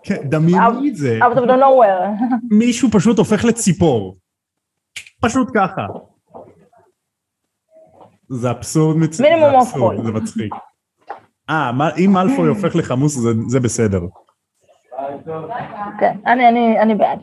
כן, 0.04 0.30
דמייני 0.30 0.90
את 0.90 0.96
זה. 0.96 1.20
out 1.22 1.38
of 1.38 1.42
the 1.42 1.52
nowhere. 1.52 2.24
מישהו 2.52 2.90
פשוט 2.92 3.18
הופך 3.18 3.46
לציפור. 3.46 4.18
פשוט 5.22 5.48
ככה. 5.56 5.86
זה 8.30 8.52
אבסורד 8.52 8.98
מצ... 8.98 9.22
מינימום 9.22 9.56
אבסורד. 9.56 10.06
זה 10.06 10.12
מצחיק. 10.12 10.54
אה, 11.50 11.72
אם 11.98 12.12
מאלפוי 12.14 12.48
הופך 12.50 12.76
לחמוס 12.76 13.18
זה, 13.48 13.60
בסדר. 13.60 14.02
כן, 16.00 16.18
אני 16.82 16.96
בעד. 16.96 17.20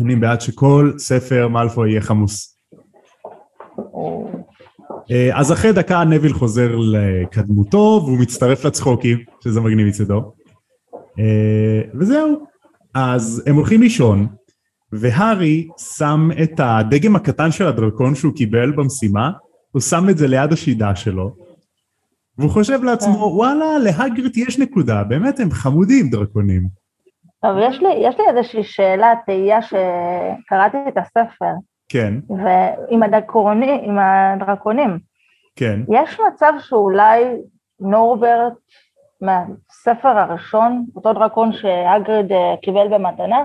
אני 0.00 0.16
בעד 0.16 0.40
שכל 0.40 0.92
ספר 0.98 1.48
מאלפוי 1.48 1.90
יהיה 1.90 2.00
חמוס. 2.00 2.58
אה, 5.10 5.38
אז 5.40 5.52
אחרי 5.52 5.72
דקה 5.72 6.04
נביל 6.04 6.32
חוזר 6.32 6.76
לקדמותו 6.76 8.02
והוא 8.04 8.18
מצטרף 8.18 8.64
לצחוקים, 8.64 9.18
שזה 9.44 9.60
מגניב 9.60 9.86
מצדו. 9.86 10.32
אה, 11.18 11.82
וזהו. 11.94 12.46
אז 12.94 13.42
הם 13.46 13.54
הולכים 13.54 13.82
לישון, 13.82 14.26
והארי 14.92 15.68
שם 15.78 16.28
את 16.42 16.60
הדגם 16.60 17.16
הקטן 17.16 17.50
של 17.50 17.66
הדרקון 17.66 18.14
שהוא 18.14 18.34
קיבל 18.34 18.70
במשימה, 18.70 19.30
הוא 19.70 19.82
שם 19.82 20.08
את 20.08 20.18
זה 20.18 20.28
ליד 20.28 20.52
השידה 20.52 20.96
שלו, 20.96 21.43
והוא 22.38 22.50
חושב 22.50 22.84
לעצמו, 22.84 23.16
וואלה, 23.16 23.78
להגריט 23.78 24.36
יש 24.36 24.58
נקודה, 24.58 25.04
באמת 25.04 25.40
הם 25.40 25.50
חמודים 25.50 26.10
דרקונים. 26.10 26.62
טוב, 27.42 27.56
יש 27.60 27.80
לי, 27.80 27.88
יש 28.02 28.14
לי 28.18 28.24
איזושהי 28.28 28.64
שאלה, 28.64 29.12
תהייה 29.26 29.62
שקראתי 29.62 30.76
את 30.88 30.98
הספר, 30.98 31.52
כן, 31.88 32.14
ועם 32.28 33.02
הדרקוני, 33.02 33.80
עם 33.82 33.98
הדרקונים, 33.98 34.98
כן. 35.56 35.80
יש 35.92 36.20
מצב 36.20 36.52
שאולי 36.58 37.24
נורברט 37.80 38.52
מהספר 39.20 40.08
הראשון, 40.18 40.86
אותו 40.96 41.12
דרקון 41.12 41.52
שהגריד 41.52 42.32
אה, 42.32 42.54
קיבל 42.62 42.88
במתנה, 42.88 43.44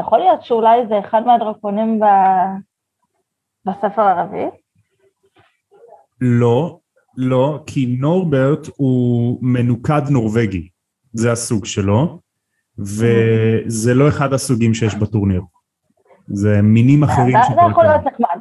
יכול 0.00 0.18
להיות 0.18 0.42
שאולי 0.42 0.86
זה 0.88 0.98
אחד 0.98 1.26
מהדרקונים 1.26 2.00
ב... 2.00 2.04
בספר 3.66 4.02
הרביעי? 4.02 4.48
לא, 6.20 6.78
לא, 7.16 7.62
כי 7.66 7.96
נורברט 8.00 8.66
הוא 8.76 9.38
מנוקד 9.42 10.02
נורבגי, 10.10 10.68
זה 11.12 11.32
הסוג 11.32 11.64
שלו, 11.64 12.20
וזה 12.78 13.94
לא 13.94 14.08
אחד 14.08 14.32
הסוגים 14.32 14.74
שיש 14.74 14.94
בטורניר. 14.94 15.42
זה 16.28 16.62
מינים 16.62 17.04
אחרים 17.04 17.36
של 17.48 17.54
זה 17.54 17.60
יכול. 17.70 17.84
להיות 17.84 18.04
נחמד, 18.06 18.40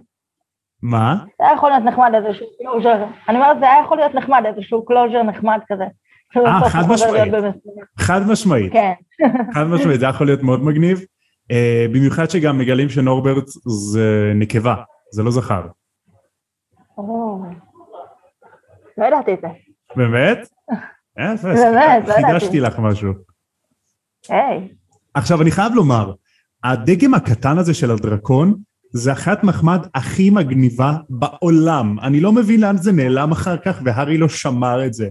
מה? 0.82 1.18
זה 1.40 1.46
יכול 1.56 1.70
להיות 1.70 1.84
נחמד 1.84 2.12
איזשהו 2.16 2.48
closure, 2.62 3.06
אני 3.30 3.38
אומרת 3.38 3.58
זה 3.60 3.66
היה 3.66 3.84
יכול 3.86 3.98
להיות 3.98 4.16
נחמד 4.16 4.44
איזשהו 4.46 4.86
closure 4.86 5.24
נחמד 5.24 5.60
כזה. 5.68 5.84
אה, 6.38 6.70
חד 6.70 6.84
משמעית. 6.90 7.34
חד 8.00 8.22
משמעית, 8.28 8.74
כן, 8.74 8.94
חד 9.54 9.64
משמעית, 9.64 10.00
זה 10.00 10.06
יכול 10.06 10.28
להיות 10.28 10.44
מאוד 10.44 10.64
מגניב. 10.64 11.06
אה, 11.52 11.86
במיוחד 11.90 12.30
שגם 12.30 12.58
מגלים 12.58 12.90
שנורברט 12.90 13.48
זה 13.66 14.32
נקבה, 14.36 14.76
זה 15.12 15.24
לא 15.24 15.32
זכר. 15.32 15.62
לא 18.98 19.06
ידעתי 19.06 19.34
את 19.34 19.40
זה, 19.42 19.48
באמת? 19.96 20.38
יפה, 21.34 21.48
באמת, 21.54 22.08
לא 22.08 22.14
ידעתי. 22.14 22.24
חידשתי 22.26 22.60
לך 22.60 22.80
משהו. 22.80 23.14
היי, 24.30 24.68
עכשיו 25.14 25.42
אני 25.42 25.52
חייב 25.52 25.74
לומר, 25.74 26.14
הדגם 26.64 27.14
הקטן 27.14 27.58
הזה 27.58 27.74
של 27.74 27.92
הדרקון 27.92 28.56
זה 28.94 29.12
אחת 29.12 29.44
מחמד 29.44 29.88
הכי 29.96 30.30
מגניבה 30.30 30.94
בעולם. 31.10 32.00
אני 32.00 32.20
לא 32.20 32.32
מבין 32.32 32.62
לאן 32.62 32.78
זה 32.78 32.92
נעלם 32.92 33.32
אחר 33.32 33.58
כך, 33.58 33.82
והארי 33.84 34.18
לא 34.18 34.30
שמר 34.30 34.86
את 34.86 34.94
זה. 34.94 35.08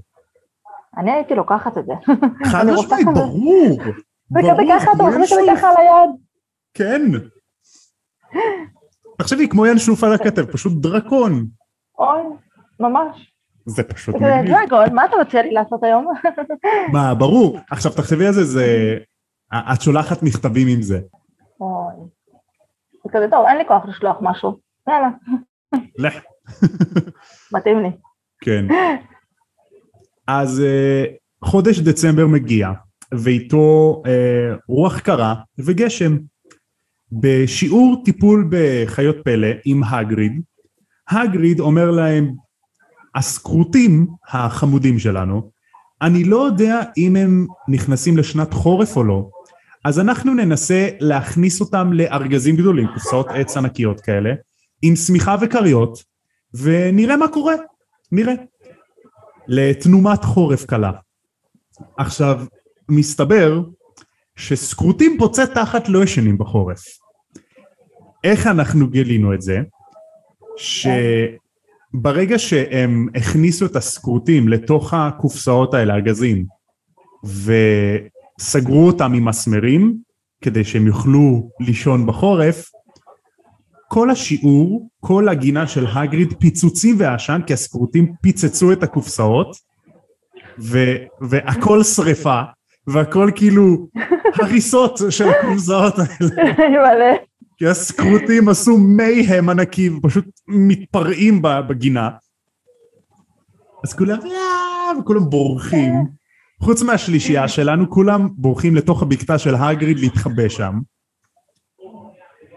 אני 0.97 1.13
הייתי 1.13 1.35
לוקחת 1.35 1.79
את 1.79 1.87
זה. 1.87 1.93
חד 2.45 2.65
משמעית. 2.67 3.07
ברור. 3.15 3.83
זה 4.31 4.41
כזה 4.41 4.55
ברור, 4.55 4.81
ככה, 4.81 4.93
אתה 4.93 5.03
מחזיק 5.03 5.23
את 5.23 5.29
זה. 5.29 5.53
ככה 5.57 5.69
על 5.69 5.77
היד. 5.77 6.11
כן. 6.75 7.03
תחשבי, 9.19 9.49
כמו 9.49 9.67
ינשוף 9.67 10.05
על 10.05 10.13
הכתף, 10.13 10.53
פשוט 10.53 10.73
דרקון. 10.83 11.47
אוי, 11.99 12.23
ממש. 12.81 13.34
זה 13.67 13.83
פשוט 13.83 14.19
זה 14.19 14.25
מגניב. 14.25 14.57
דרגון, 14.57 14.95
מה 14.95 15.05
אתה 15.05 15.17
מציע 15.21 15.43
לי 15.43 15.51
לעשות 15.51 15.83
היום? 15.83 16.07
מה, 16.93 17.15
ברור. 17.15 17.59
עכשיו 17.71 17.93
תחשבי 17.93 18.27
על 18.27 18.33
זה, 18.33 18.45
זה... 18.45 18.97
את 19.55 19.83
שולחת 19.83 20.23
מכתבים 20.23 20.69
עם 20.69 20.83
זה. 20.83 21.01
אוי. 21.61 21.95
זה 23.05 23.11
כזה, 23.13 23.27
טוב, 23.31 23.47
אין 23.49 23.59
לי 23.59 23.65
כוח 23.69 23.85
לשלוח 23.89 24.17
משהו. 24.21 24.59
יאללה, 24.89 25.09
לך. 25.99 26.15
מתאים 27.53 27.83
לי. 27.83 27.89
כן. 28.41 28.67
אז 30.27 30.61
אה, 30.61 31.05
חודש 31.45 31.79
דצמבר 31.79 32.27
מגיע, 32.27 32.69
ואיתו 33.15 34.03
אה, 34.07 34.57
רוח 34.69 35.01
קרה 35.01 35.35
וגשם. 35.59 36.17
בשיעור 37.13 38.03
טיפול 38.05 38.51
בחיות 38.51 39.17
פלא 39.25 39.49
עם 39.65 39.85
הגריד, 39.85 40.43
הגריד 41.11 41.61
אומר 41.61 41.91
להם, 41.91 42.35
הסקרוטים 43.15 44.07
החמודים 44.29 44.99
שלנו, 44.99 45.51
אני 46.03 46.25
לא 46.25 46.47
יודע 46.47 46.81
אם 46.97 47.17
הם 47.17 47.47
נכנסים 47.69 48.17
לשנת 48.17 48.53
חורף 48.53 48.97
או 48.97 49.05
לא, 49.05 49.29
אז 49.85 50.01
אנחנו 50.01 50.35
ננסה 50.35 50.89
להכניס 51.01 51.61
אותם 51.61 51.93
לארגזים 51.93 52.57
גדולים, 52.57 52.87
קופסאות 52.95 53.27
עץ 53.29 53.57
ענקיות 53.57 54.01
כאלה, 54.01 54.35
עם 54.83 54.97
שמיכה 54.97 55.37
וכריות, 55.41 56.03
ונראה 56.55 57.17
מה 57.17 57.29
קורה, 57.29 57.55
נראה. 58.13 58.35
לתנומת 59.49 60.25
חורף 60.25 60.65
קלה. 60.65 60.93
עכשיו, 61.97 62.45
מסתבר 62.89 63.63
שסקרוטים 64.37 65.17
פוצי 65.19 65.43
תחת 65.55 65.89
לא 65.89 66.03
ישנים 66.05 66.39
בחורף. 66.39 66.85
איך 68.25 68.47
אנחנו 68.47 68.89
גילינו 68.91 69.35
את 69.35 69.43
זה? 69.43 69.61
שברגע 71.97 72.39
שהם 72.39 73.09
הכניסו 73.15 73.67
את 73.67 73.77
הסקרוטים 73.77 74.49
לתוך 74.49 74.95
הקופסאות 74.95 75.75
האלה, 75.75 75.95
ארגזים, 75.95 76.45
וסגרו 77.25 78.87
אותם 78.87 79.13
עם 79.13 79.25
מסמרים, 79.25 79.97
כדי 80.41 80.65
שהם 80.65 80.87
יוכלו 80.87 81.51
לישון 81.61 82.07
בחורף, 82.07 82.71
כל 83.89 84.11
השיעור, 84.11 84.89
כל 85.01 85.29
הגינה 85.29 85.67
של 85.67 85.87
הגריד 85.87 86.35
פיצוצים 86.39 86.97
ועשן, 86.99 87.41
כי 87.47 87.53
הסקרוטים 87.53 88.13
פיצצו 88.23 88.73
את 88.73 88.83
הקופסאות, 88.83 89.57
ו- 90.59 90.97
והכל 91.21 91.83
שריפה, 91.83 92.41
והכל 92.87 93.31
כאילו 93.35 93.89
הריסות 94.35 95.01
של 95.11 95.29
הקופסאות 95.29 95.95
האלה. 95.99 96.47
כי 97.57 97.67
הסקרוטים 97.67 98.49
עשו 98.49 98.79
מייהם 98.79 99.49
ענקי 99.49 99.89
ופשוט 99.91 100.25
מתפרעים 100.49 101.43
בגינה. 101.69 102.11
אז 103.85 103.95
כולם, 103.95 104.19
"אה", 104.25 104.99
וכולם 105.01 105.31
בורחים. 105.31 105.95
חוץ 106.63 106.83
מהשלישייה 106.83 107.49
שלנו, 107.49 107.91
כולם 107.91 108.29
בורחים 108.37 108.75
לתוך 108.77 109.03
הבקתה 109.03 109.39
של 109.39 109.55
הגריד 109.55 109.99
להתחבא 109.99 110.49
שם. 110.49 110.73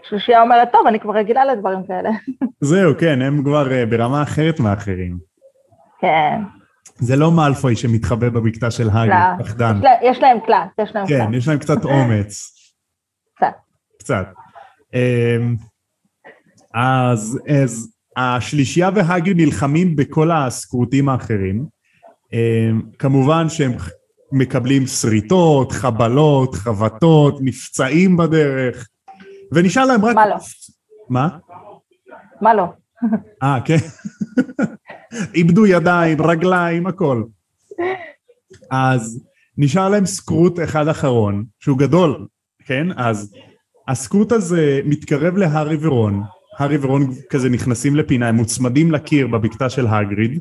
שלישייה 0.08 0.42
אומרת, 0.42 0.68
טוב, 0.72 0.86
אני 0.86 1.00
כבר 1.00 1.12
רגילה 1.16 1.44
לדברים 1.44 1.78
כאלה. 1.86 2.10
זהו, 2.60 2.92
כן, 2.98 3.22
הם 3.22 3.42
כבר 3.44 3.72
אה, 3.72 3.86
ברמה 3.86 4.22
אחרת 4.22 4.60
מאחרים. 4.60 5.18
כן, 6.00 6.40
זה 6.98 7.16
לא 7.16 7.32
מאלפוי 7.32 7.76
שמתחבא 7.76 8.28
בבקתה 8.28 8.70
של 8.70 8.88
הגריד, 8.90 9.10
class. 9.36 9.48
פחדן. 9.48 9.76
יש 9.76 9.82
לה- 9.84 10.10
יש 10.10 10.18
להם 10.18 10.38
class, 10.46 10.68
יש 10.80 10.90
להם 10.94 11.06
כן, 11.06 11.18
class. 11.26 11.34
יש 11.34 11.48
להם 11.48 11.58
קצת 11.58 11.84
אומץ. 11.94 12.52
קצת. 13.36 13.46
קצת. 13.98 14.26
אמ, 14.94 15.56
אז, 16.74 17.38
אז 17.48 17.92
השלישייה 18.16 18.90
והגי 18.94 19.34
נלחמים 19.34 19.96
בכל 19.96 20.30
הסקרוטים 20.30 21.08
האחרים. 21.08 21.66
אמ, 22.32 22.82
כמובן 22.98 23.48
שהם 23.48 23.72
מקבלים 24.32 24.86
שריטות, 24.86 25.72
חבלות, 25.72 26.54
חבטות, 26.54 27.38
נפצעים 27.40 28.16
בדרך, 28.16 28.88
ונשאר 29.52 29.84
להם 29.84 30.04
רק... 30.04 30.14
מה 30.14 30.28
לא? 30.28 30.36
מה? 31.08 31.28
מה 32.40 32.54
לא? 32.54 32.64
אה, 33.42 33.58
כן. 33.64 33.76
איבדו 35.34 35.66
ידיים, 35.66 36.22
רגליים, 36.22 36.86
הכל. 36.86 37.22
אז 38.70 39.24
נשאר 39.58 39.88
להם 39.88 40.06
סקרוט 40.06 40.58
אחד 40.64 40.88
אחרון, 40.88 41.44
שהוא 41.60 41.78
גדול, 41.78 42.26
כן? 42.64 42.86
אז 42.96 43.32
הסקרוט 43.88 44.32
הזה 44.32 44.80
מתקרב 44.84 45.36
להארי 45.36 45.76
ורון, 45.80 46.22
הארי 46.58 46.76
ורון 46.80 47.10
כזה 47.30 47.48
נכנסים 47.48 47.96
לפינה, 47.96 48.28
הם 48.28 48.34
מוצמדים 48.34 48.92
לקיר 48.92 49.26
בבקתה 49.26 49.70
של 49.70 49.86
הגריד, 49.86 50.40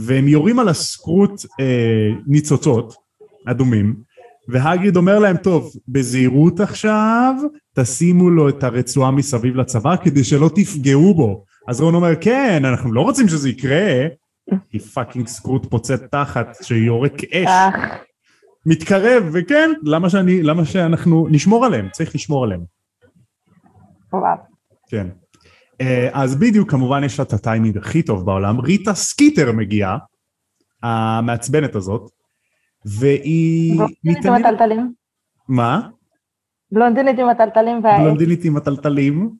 והם 0.00 0.28
יורים 0.28 0.58
על 0.58 0.68
הסקרוט 0.68 1.44
אה, 1.60 2.08
ניצוצות 2.26 2.94
אדומים, 3.46 3.94
והגריד 4.48 4.96
אומר 4.96 5.18
להם, 5.18 5.36
טוב, 5.36 5.72
בזהירות 5.88 6.60
עכשיו, 6.60 7.34
תשימו 7.74 8.30
לו 8.30 8.48
את 8.48 8.64
הרצועה 8.64 9.10
מסביב 9.10 9.56
לצבא 9.56 9.96
כדי 9.96 10.24
שלא 10.24 10.50
תפגעו 10.54 11.14
בו. 11.14 11.44
אז 11.68 11.80
רון 11.80 11.94
אומר, 11.94 12.14
כן, 12.20 12.64
אנחנו 12.64 12.92
לא 12.92 13.00
רוצים 13.00 13.28
שזה 13.28 13.48
יקרה, 13.48 14.06
כי 14.70 14.78
fucking 14.78 15.26
סקרוט 15.26 15.66
פוצץ 15.70 16.00
תחת 16.10 16.56
שיורק 16.62 17.24
אש, 17.24 17.48
מתקרב, 18.66 19.24
וכן, 19.32 19.70
למה 19.82 20.10
שאני, 20.10 20.42
למה 20.42 20.64
שאנחנו 20.64 21.28
נשמור 21.30 21.66
עליהם, 21.66 21.88
צריך 21.92 22.14
לשמור 22.14 22.44
עליהם, 22.44 22.60
וואו. 24.12 24.36
כן. 24.88 25.06
אה, 25.80 26.08
אז 26.12 26.36
בדיוק 26.36 26.70
כמובן 26.70 27.04
יש 27.04 27.18
לה 27.18 27.24
את 27.24 27.32
הטיימינג 27.32 27.78
הכי 27.78 28.02
טוב 28.02 28.26
בעולם, 28.26 28.60
ריטה 28.60 28.94
סקיטר 28.94 29.52
מגיעה, 29.52 29.98
המעצבנת 30.82 31.74
הזאת, 31.74 32.10
והיא 32.84 33.76
בלונדינית 33.76 34.24
עם 34.26 34.34
הטלטלים. 34.34 34.92
מה? 35.48 35.88
בלונדינית 36.72 37.18
עם 37.18 37.28
הטלטלים 37.28 37.84
והעץ. 37.84 38.00
בלונדינית 38.00 38.44
עם 38.44 38.56
הטלטלים, 38.56 39.30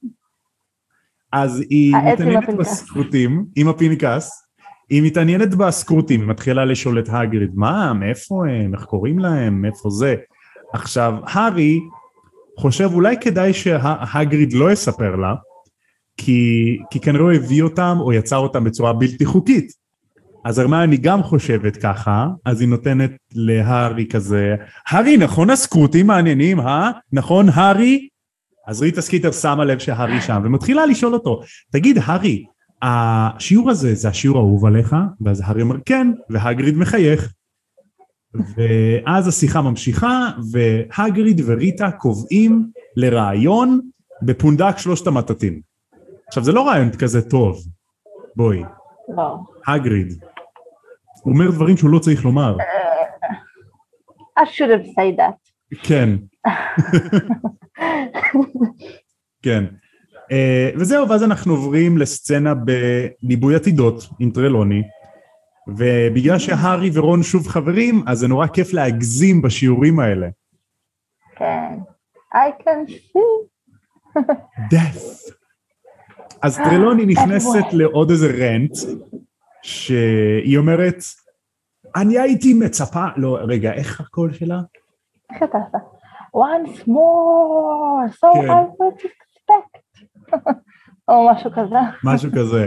אז 1.33 1.61
היא 1.71 1.95
מתעניינת 2.13 2.43
הפנקס. 2.43 2.59
בסקרוטים, 2.61 3.47
עם 3.57 3.69
הפנקס, 3.69 4.31
היא 4.90 5.03
מתעניינת 5.03 5.55
בסקרוטים, 5.55 6.21
היא 6.21 6.29
מתחילה 6.29 6.64
לשאול 6.64 6.99
את 6.99 7.09
הגריד, 7.09 7.51
מה, 7.55 7.92
מאיפה 7.92 8.49
הם, 8.49 8.75
איך 8.75 8.85
קוראים 8.85 9.18
להם, 9.18 9.62
מאיפה 9.62 9.90
זה. 9.90 10.14
עכשיו, 10.73 11.14
הארי 11.25 11.81
חושב 12.59 12.90
אולי 12.92 13.16
כדאי 13.21 13.53
שהגריד 13.55 14.53
לא 14.53 14.73
יספר 14.73 15.16
לה, 15.16 15.35
כי, 16.16 16.79
כי 16.90 17.01
כנראה 17.01 17.23
הוא 17.23 17.33
הביא 17.33 17.62
אותם 17.62 17.97
או 18.01 18.12
יצר 18.12 18.37
אותם 18.37 18.64
בצורה 18.64 18.92
בלתי 18.92 19.25
חוקית. 19.25 19.73
אז 20.45 20.59
הרמיוני 20.59 20.97
גם 20.97 21.23
חושבת 21.23 21.77
ככה, 21.77 22.29
אז 22.45 22.61
היא 22.61 22.68
נותנת 22.68 23.11
להארי 23.35 24.07
כזה, 24.07 24.55
הארי, 24.88 25.16
נכון 25.16 25.51
הסקרוטים 25.51 26.07
מעניינים, 26.07 26.61
אה? 26.61 26.90
נכון, 27.12 27.47
הארי? 27.55 28.09
אז 28.66 28.83
ריטה 28.83 29.01
סקיטר 29.01 29.33
שמה 29.33 29.64
לב 29.64 29.79
שהארי 29.79 30.21
שם, 30.21 30.42
ומתחילה 30.45 30.87
לשאול 30.87 31.14
אותו, 31.14 31.40
תגיד, 31.73 31.99
הארי, 32.05 32.45
השיעור 32.83 33.71
הזה 33.71 33.95
זה 33.95 34.09
השיעור 34.09 34.38
האהוב 34.38 34.66
עליך? 34.66 34.97
ואז 35.21 35.42
הארי 35.45 35.62
אומר 35.62 35.77
כן, 35.87 36.09
והגריד 36.31 36.77
מחייך. 36.77 37.33
ואז 38.35 39.29
השיחה 39.29 39.62
ממשיכה, 39.62 40.31
והגריד 40.53 41.40
וריטה 41.47 41.90
קובעים 41.90 42.71
לריאיון 42.97 43.81
בפונדק 44.23 44.79
שלושת 44.79 45.07
המטאטים. 45.07 45.61
עכשיו 46.29 46.45
זה 46.45 46.53
לא 46.53 46.66
רעיון 46.66 46.90
כזה 46.90 47.31
טוב, 47.31 47.59
בואי, 48.37 48.62
לא. 49.16 49.38
הגריד. 49.66 50.25
הוא 51.23 51.35
אומר 51.35 51.51
דברים 51.51 51.77
שהוא 51.77 51.90
לא 51.90 51.99
צריך 51.99 52.25
לומר. 52.25 52.57
I 54.40 54.42
should 54.42 54.71
have 54.71 54.87
said 54.87 55.16
that. 55.18 55.53
כן. 55.83 56.11
כן. 59.45 59.64
אה, 60.33 60.71
וזהו, 60.77 61.09
ואז 61.09 61.25
אנחנו 61.25 61.53
עוברים 61.53 61.99
לסצנה 61.99 62.53
בניבוי 62.55 63.55
עתידות 63.55 64.09
עם 64.18 64.31
טרלוני, 64.31 64.83
ובגלל 65.68 66.38
שהארי 66.38 66.90
ורון 66.95 67.23
שוב 67.23 67.49
חברים, 67.49 68.03
אז 68.07 68.18
זה 68.18 68.29
נורא 68.29 68.47
כיף 68.47 68.73
להגזים 68.73 69.42
בשיעורים 69.42 70.01
האלה. 70.01 70.29
כן. 71.37 71.79
I 72.35 72.62
can 72.62 72.90
see. 72.90 73.53
death. 74.75 75.33
אז 76.42 76.57
טרלוני 76.57 77.07
נכנסת 77.07 77.73
לעוד 77.73 78.11
איזה 78.11 78.27
רנט, 78.27 78.73
שהיא 79.62 80.59
אומרת, 80.59 80.97
אני 81.97 82.18
הייתי 82.18 82.55
מצפה, 82.55 83.05
לא, 83.16 83.38
רגע, 83.49 83.73
איך 83.73 84.01
הקול 84.01 84.33
שלה? 84.33 84.61
איך 85.35 85.42
אתה 85.42 85.59
עושה? 85.59 85.79
once 86.37 86.88
more, 86.88 88.09
so 88.21 88.40
כן. 88.40 88.49
I. 88.49 89.32
או 91.09 91.31
משהו 91.33 91.51
כזה. 91.51 91.79
משהו 92.05 92.31
כזה. 92.33 92.66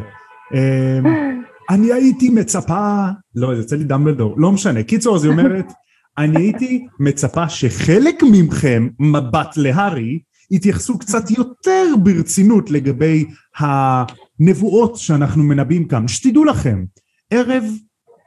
אמ, 0.54 1.42
אני 1.70 1.94
הייתי 1.94 2.30
מצפה, 2.30 3.08
לא, 3.36 3.56
זה 3.56 3.62
יוצא 3.62 3.76
לי 3.76 3.84
דמבלדור, 3.84 4.36
לא 4.38 4.52
משנה. 4.52 4.84
קיצור, 4.84 5.16
אז 5.16 5.24
היא 5.24 5.32
אומרת, 5.32 5.74
אני 6.18 6.42
הייתי 6.42 6.86
מצפה 7.00 7.50
שחלק 7.50 8.24
מכם, 8.32 8.88
מבט 9.00 9.58
להארי, 9.58 10.20
יתייחסו 10.52 11.00
קצת 11.00 11.32
יותר 11.32 11.84
ברצינות 12.04 12.72
לגבי 12.72 13.26
הנבואות 13.58 14.96
שאנחנו 14.96 15.44
מנבאים 15.44 15.88
כאן. 15.88 16.08
שתדעו 16.08 16.46
לכם, 16.46 16.86
ערב 17.32 17.64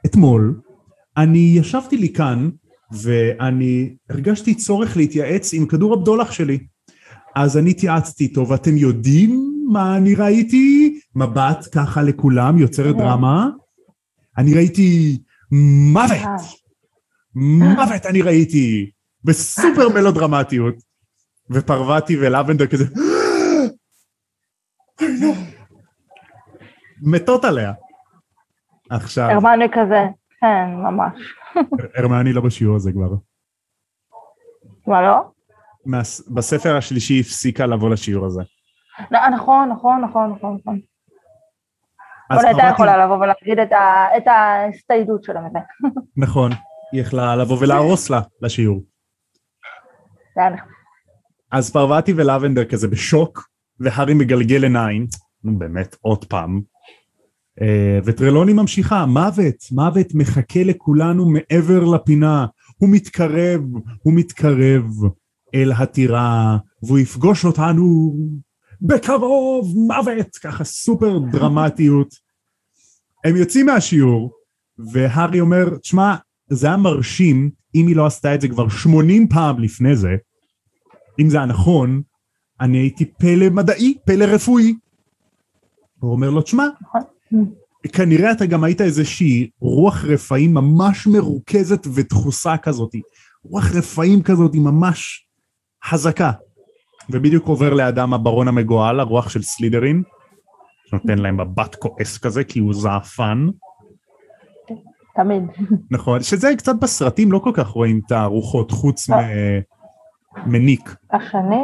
אתמול, 0.05 0.59
אני 1.17 1.53
ישבתי 1.55 1.97
לי 1.97 2.13
כאן 2.13 2.49
ואני 2.91 3.95
הרגשתי 4.09 4.55
צורך 4.55 4.97
להתייעץ 4.97 5.53
עם 5.53 5.65
כדור 5.65 5.93
הבדולח 5.93 6.31
שלי. 6.31 6.59
אז 7.41 7.57
אני 7.57 7.69
התייעצתי 7.69 8.23
איתו, 8.23 8.47
ואתם 8.47 8.77
יודעים 8.77 9.49
מה 9.71 9.97
אני 9.97 10.15
ראיתי? 10.15 10.99
מבט 11.15 11.65
ככה 11.75 12.01
לכולם, 12.01 12.57
יוצרת 12.57 12.95
דרמה. 12.95 13.49
אני 14.37 14.53
ראיתי 14.53 15.17
מוות. 15.91 16.41
מוות 17.35 18.05
אני 18.05 18.21
ראיתי. 18.21 18.91
בסופר 19.23 19.89
מלודרמטיות. 19.89 20.75
ופרווטי 21.49 22.17
ולבנדר 22.17 22.67
כזה... 22.67 22.85
מתות 27.11 27.45
עליה. 27.45 27.73
עכשיו... 28.89 29.29
הרמני 29.29 29.65
כזה, 29.71 30.01
כן, 30.41 30.65
ממש. 30.75 31.13
הרמני 31.95 32.33
לא 32.33 32.41
בשיעור 32.41 32.75
הזה 32.75 32.91
כבר. 32.91 33.15
מה 34.87 35.01
לא? 35.01 35.38
בספר 36.35 36.77
השלישי 36.77 37.19
הפסיקה 37.19 37.65
לבוא 37.65 37.89
לשיעור 37.89 38.25
הזה. 38.25 38.41
נכון, 39.11 39.69
נכון, 39.69 40.01
נכון, 40.01 40.31
נכון, 40.31 40.57
נכון. 40.61 40.79
אבל 42.31 42.45
הייתה 42.45 42.63
יכולה 42.73 43.05
לבוא 43.05 43.15
ולהגיד 43.15 43.59
את 44.17 44.27
ההסתיידות 44.27 45.23
שלה 45.23 45.41
מזה. 45.41 45.59
נכון, 46.25 46.51
היא 46.91 47.01
יכלה 47.01 47.35
לבוא 47.35 47.57
ולהרוס 47.59 48.09
לה 48.09 48.21
לשיעור. 48.41 48.83
אז 51.51 51.71
פרווטי 51.71 52.13
ולבנדר 52.13 52.65
כזה 52.65 52.87
בשוק, 52.87 53.49
והארי 53.79 54.13
מגלגל 54.13 54.63
עיניים, 54.63 55.07
נו 55.43 55.59
באמת, 55.59 55.95
עוד 56.01 56.25
פעם. 56.25 56.61
אה, 57.61 57.99
וטרלוני 58.05 58.53
ממשיכה, 58.53 59.05
מוות, 59.05 59.55
מוות 59.71 60.07
מחכה 60.13 60.63
לכולנו 60.63 61.29
מעבר 61.29 61.83
לפינה, 61.83 62.45
הוא 62.77 62.89
מתקרב, 62.91 63.61
הוא 64.03 64.13
מתקרב 64.13 64.85
אל 65.55 65.71
הטירה, 65.71 66.57
והוא 66.83 66.99
יפגוש 66.99 67.45
אותנו 67.45 68.15
בקרוב, 68.81 69.73
מוות, 69.75 70.35
ככה 70.43 70.63
סופר 70.63 71.19
דרמטיות. 71.31 72.15
הם 73.25 73.35
יוצאים 73.35 73.65
מהשיעור, 73.65 74.31
והארי 74.91 75.39
אומר, 75.39 75.77
תשמע, 75.77 76.15
זה 76.49 76.67
היה 76.67 76.77
מרשים 76.77 77.49
אם 77.75 77.87
היא 77.87 77.95
לא 77.95 78.05
עשתה 78.05 78.35
את 78.35 78.41
זה 78.41 78.47
כבר 78.47 78.69
80 78.69 79.27
פעם 79.29 79.59
לפני 79.59 79.95
זה, 79.95 80.15
אם 81.21 81.29
זה 81.29 81.37
היה 81.37 81.45
נכון, 81.45 82.01
אני 82.61 82.77
הייתי 82.77 83.05
פלא 83.05 83.49
מדעי, 83.49 83.97
פלא 84.05 84.25
רפואי. 84.25 84.75
הוא 85.99 86.11
אומר 86.11 86.29
לו, 86.29 86.41
תשמע, 86.41 86.67
כנראה 87.93 88.31
אתה 88.31 88.45
גם 88.45 88.63
היית 88.63 88.81
איזושהי 88.81 89.49
רוח 89.59 90.05
רפאים 90.05 90.53
ממש 90.53 91.07
מרוכזת 91.07 91.87
ודחוסה 91.93 92.57
כזאת. 92.57 92.91
רוח 93.43 93.71
רפאים 93.75 94.23
כזאת 94.23 94.55
ממש 94.55 95.28
חזקה. 95.85 96.31
ובדיוק 97.09 97.47
עובר 97.47 97.73
לידם 97.73 98.13
הברון 98.13 98.47
המגואל, 98.47 98.99
הרוח 98.99 99.29
של 99.29 99.41
סלידרין, 99.41 100.03
שנותן 100.85 101.17
להם 101.17 101.41
מבט 101.41 101.75
כועס 101.75 102.17
כזה 102.17 102.43
כי 102.43 102.59
הוא 102.59 102.73
זעפן. 102.73 103.47
תמיד. 105.15 105.43
נכון, 105.91 106.23
שזה 106.23 106.55
קצת 106.57 106.75
בסרטים 106.81 107.31
לא 107.31 107.39
כל 107.39 107.51
כך 107.53 107.67
רואים 107.67 108.01
את 108.05 108.11
הרוחות 108.11 108.71
חוץ 108.71 109.09
לא. 109.09 109.17
מניק. 110.45 110.95
השני, 111.11 111.63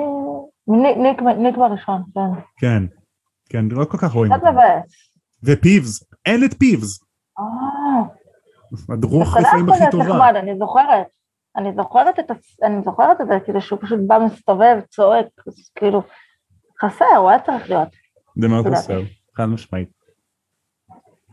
ניק, 0.68 1.22
ניק 1.38 1.58
בראשון, 1.58 2.04
כן. 2.14 2.42
כן, 2.58 2.84
כן, 3.50 3.66
לא 3.72 3.86
כל 3.86 3.98
כך 3.98 4.12
רואים. 4.12 4.34
קצת 4.34 4.44
מבאס. 4.44 5.12
ופיבס, 5.44 6.04
אין 6.26 6.44
את 6.44 6.54
פיבס. 6.54 7.00
אה. 7.40 8.04
הדרוך 8.90 9.38
רפאים 9.38 9.70
הכי 9.70 9.84
טובה. 9.92 10.30
אני 10.30 10.58
זוכרת, 10.58 11.08
אני 11.58 11.74
זוכרת 11.76 12.20
את, 12.20 12.32
אני 12.64 12.82
זוכרת 12.86 13.22
את 13.22 13.28
זה, 13.28 13.34
כאילו 13.46 13.62
שהוא 13.62 13.80
פשוט 13.82 14.00
בא 14.08 14.20
מסתובב, 14.26 14.80
צועק, 14.90 15.26
כאילו, 15.76 16.04
חסר, 16.82 17.18
הוא 17.18 17.30
היה 17.30 17.40
צריך 17.40 17.70
להיות. 17.70 17.88
זה 18.42 18.48
מאוד 18.48 18.68
חסר, 18.68 19.02
חד 19.38 19.46
משמעית. 19.46 19.90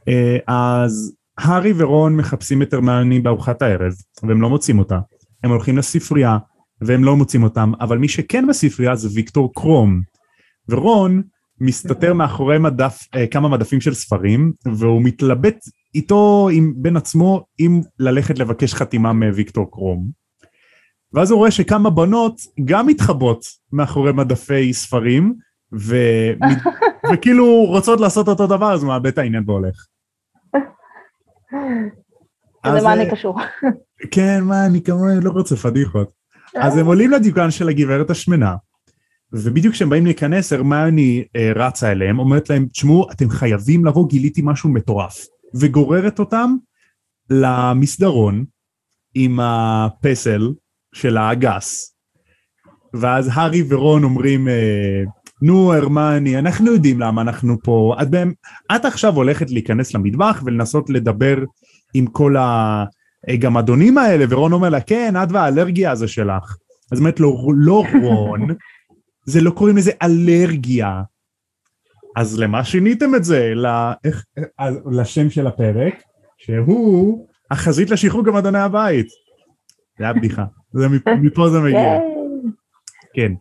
אה, 0.08 0.36
אז 0.46 1.16
הארי 1.38 1.72
ורון 1.76 2.16
מחפשים 2.16 2.62
את 2.62 2.72
הרמני 2.72 3.20
בארוחת 3.20 3.62
הערב, 3.62 3.92
והם 4.22 4.42
לא 4.42 4.48
מוצאים 4.48 4.78
אותה. 4.78 4.98
הם 5.44 5.50
הולכים 5.50 5.78
לספרייה, 5.78 6.38
והם 6.80 7.04
לא 7.04 7.16
מוצאים 7.16 7.42
אותם, 7.42 7.72
אבל 7.80 7.98
מי 7.98 8.08
שכן 8.08 8.46
בספרייה 8.46 8.94
זה 8.94 9.08
ויקטור 9.14 9.54
קרום. 9.54 10.00
ורון 10.68 11.22
מסתתר 11.60 12.14
מאחורי 12.14 12.58
מדף, 12.58 12.98
אה, 13.14 13.26
כמה 13.26 13.48
מדפים 13.48 13.80
של 13.80 13.94
ספרים, 13.94 14.52
והוא 14.74 15.02
מתלבט 15.04 15.58
איתו 15.94 16.48
עם, 16.52 16.72
בין 16.76 16.96
עצמו 16.96 17.44
אם 17.60 17.80
ללכת 17.98 18.38
לבקש 18.38 18.74
חתימה 18.74 19.12
מוויקטור 19.12 19.70
קרום. 19.70 20.22
ואז 21.12 21.30
הוא 21.30 21.38
רואה 21.38 21.50
שכמה 21.50 21.90
בנות 21.90 22.40
גם 22.64 22.86
מתחבאות 22.86 23.44
מאחורי 23.72 24.12
מדפי 24.12 24.72
ספרים, 24.72 25.34
ו... 25.80 25.96
וכאילו 27.12 27.64
רוצות 27.64 28.00
לעשות 28.00 28.28
אותו 28.28 28.46
דבר, 28.46 28.72
אז 28.72 28.82
הוא 28.82 28.88
מאבד 28.88 29.06
את 29.06 29.18
העניין 29.18 29.44
והולך. 29.46 29.86
אז 32.64 32.84
מה 32.84 32.92
אני 32.92 33.04
אה, 33.04 33.10
קשור? 33.10 33.38
כן, 34.14 34.44
מה, 34.44 34.66
אני 34.66 34.82
כמובן 34.82 35.22
לא 35.22 35.30
רוצה 35.30 35.56
פדיחות. 35.56 36.12
אז 36.54 36.76
הם 36.76 36.86
עולים 36.86 37.10
לדיוקן 37.10 37.50
של 37.50 37.68
הגברת 37.68 38.10
השמנה, 38.10 38.54
ובדיוק 39.32 39.74
כשהם 39.74 39.90
באים 39.90 40.04
להיכנס, 40.04 40.52
הרמני 40.52 41.24
אה, 41.36 41.52
רצה 41.56 41.92
אליהם, 41.92 42.18
אומרת 42.18 42.50
להם, 42.50 42.66
תשמעו, 42.66 43.10
אתם 43.10 43.30
חייבים 43.30 43.84
לבוא, 43.84 44.08
גיליתי 44.08 44.40
משהו 44.44 44.70
מטורף. 44.70 45.26
וגוררת 45.54 46.18
אותם 46.18 46.56
למסדרון 47.30 48.44
עם 49.14 49.40
הפסל 49.40 50.52
של 50.94 51.16
האגס. 51.16 51.96
ואז 52.94 53.30
הארי 53.32 53.62
ורון 53.68 54.04
אומרים, 54.04 54.48
אה, 54.48 55.02
נו 55.42 55.74
הרמני, 55.74 56.38
אנחנו 56.38 56.72
יודעים 56.72 57.00
למה 57.00 57.22
אנחנו 57.22 57.56
פה. 57.62 57.94
את, 58.02 58.10
בהם, 58.10 58.32
את 58.76 58.84
עכשיו 58.84 59.14
הולכת 59.14 59.50
להיכנס 59.50 59.94
למטבח 59.94 60.42
ולנסות 60.44 60.90
לדבר 60.90 61.36
עם 61.94 62.06
כל 62.06 62.36
הגמדונים 63.28 63.98
האלה, 63.98 64.24
ורון 64.28 64.52
אומר 64.52 64.68
לה, 64.68 64.80
כן, 64.80 65.14
את 65.22 65.28
והאלרגיה 65.32 65.90
הזו 65.90 66.08
שלך. 66.08 66.56
אז 66.92 66.98
אומרת 66.98 67.20
לו, 67.20 67.52
לא 67.56 67.84
רון, 68.02 68.48
זה 69.26 69.40
לא 69.40 69.50
קוראים 69.50 69.76
לזה 69.76 69.90
אלרגיה. 70.02 71.02
אז 72.16 72.38
למה 72.38 72.64
שיניתם 72.64 73.14
את 73.14 73.24
זה? 73.24 73.52
לה, 73.54 73.92
איך, 74.04 74.24
לשם 74.90 75.30
של 75.30 75.46
הפרק, 75.46 76.02
שהוא 76.36 77.26
החזית 77.50 77.90
לשחרור 77.90 78.24
גמדוני 78.24 78.58
הבית. 78.58 79.06
זה 79.98 80.04
היה 80.04 80.12
בדיחה, 80.12 80.44
זה 80.72 80.86
מפה 81.22 81.50
זה 81.50 81.60
מגיע. 81.60 81.98
כן. 83.14 83.32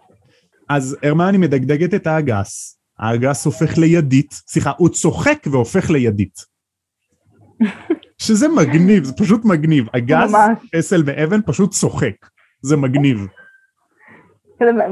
אז 0.69 0.97
הרמני 1.03 1.37
מדגדגת 1.37 1.93
את 1.93 2.07
האגס, 2.07 2.79
האגס 2.99 3.45
הופך 3.45 3.77
לידית, 3.77 4.31
סליחה, 4.47 4.71
הוא 4.77 4.89
צוחק 4.89 5.37
והופך 5.51 5.89
לידית. 5.89 6.51
שזה 8.17 8.47
מגניב, 8.47 9.03
זה 9.03 9.13
פשוט 9.13 9.45
מגניב. 9.45 9.87
אגס, 9.95 10.31
פסל 10.71 11.03
ואבן 11.05 11.39
פשוט 11.45 11.71
צוחק, 11.71 12.15
זה 12.61 12.77
מגניב. 12.77 13.27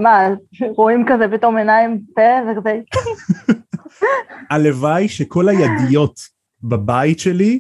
מה, 0.02 0.28
רואים 0.76 1.06
כזה 1.08 1.26
פתאום 1.38 1.58
עיניים, 1.58 2.02
פה 2.16 2.52
וכזה... 2.52 2.80
הלוואי 4.52 5.10
שכל 5.10 5.50
הידיות 5.50 6.20
בבית 6.64 7.20
שלי 7.20 7.60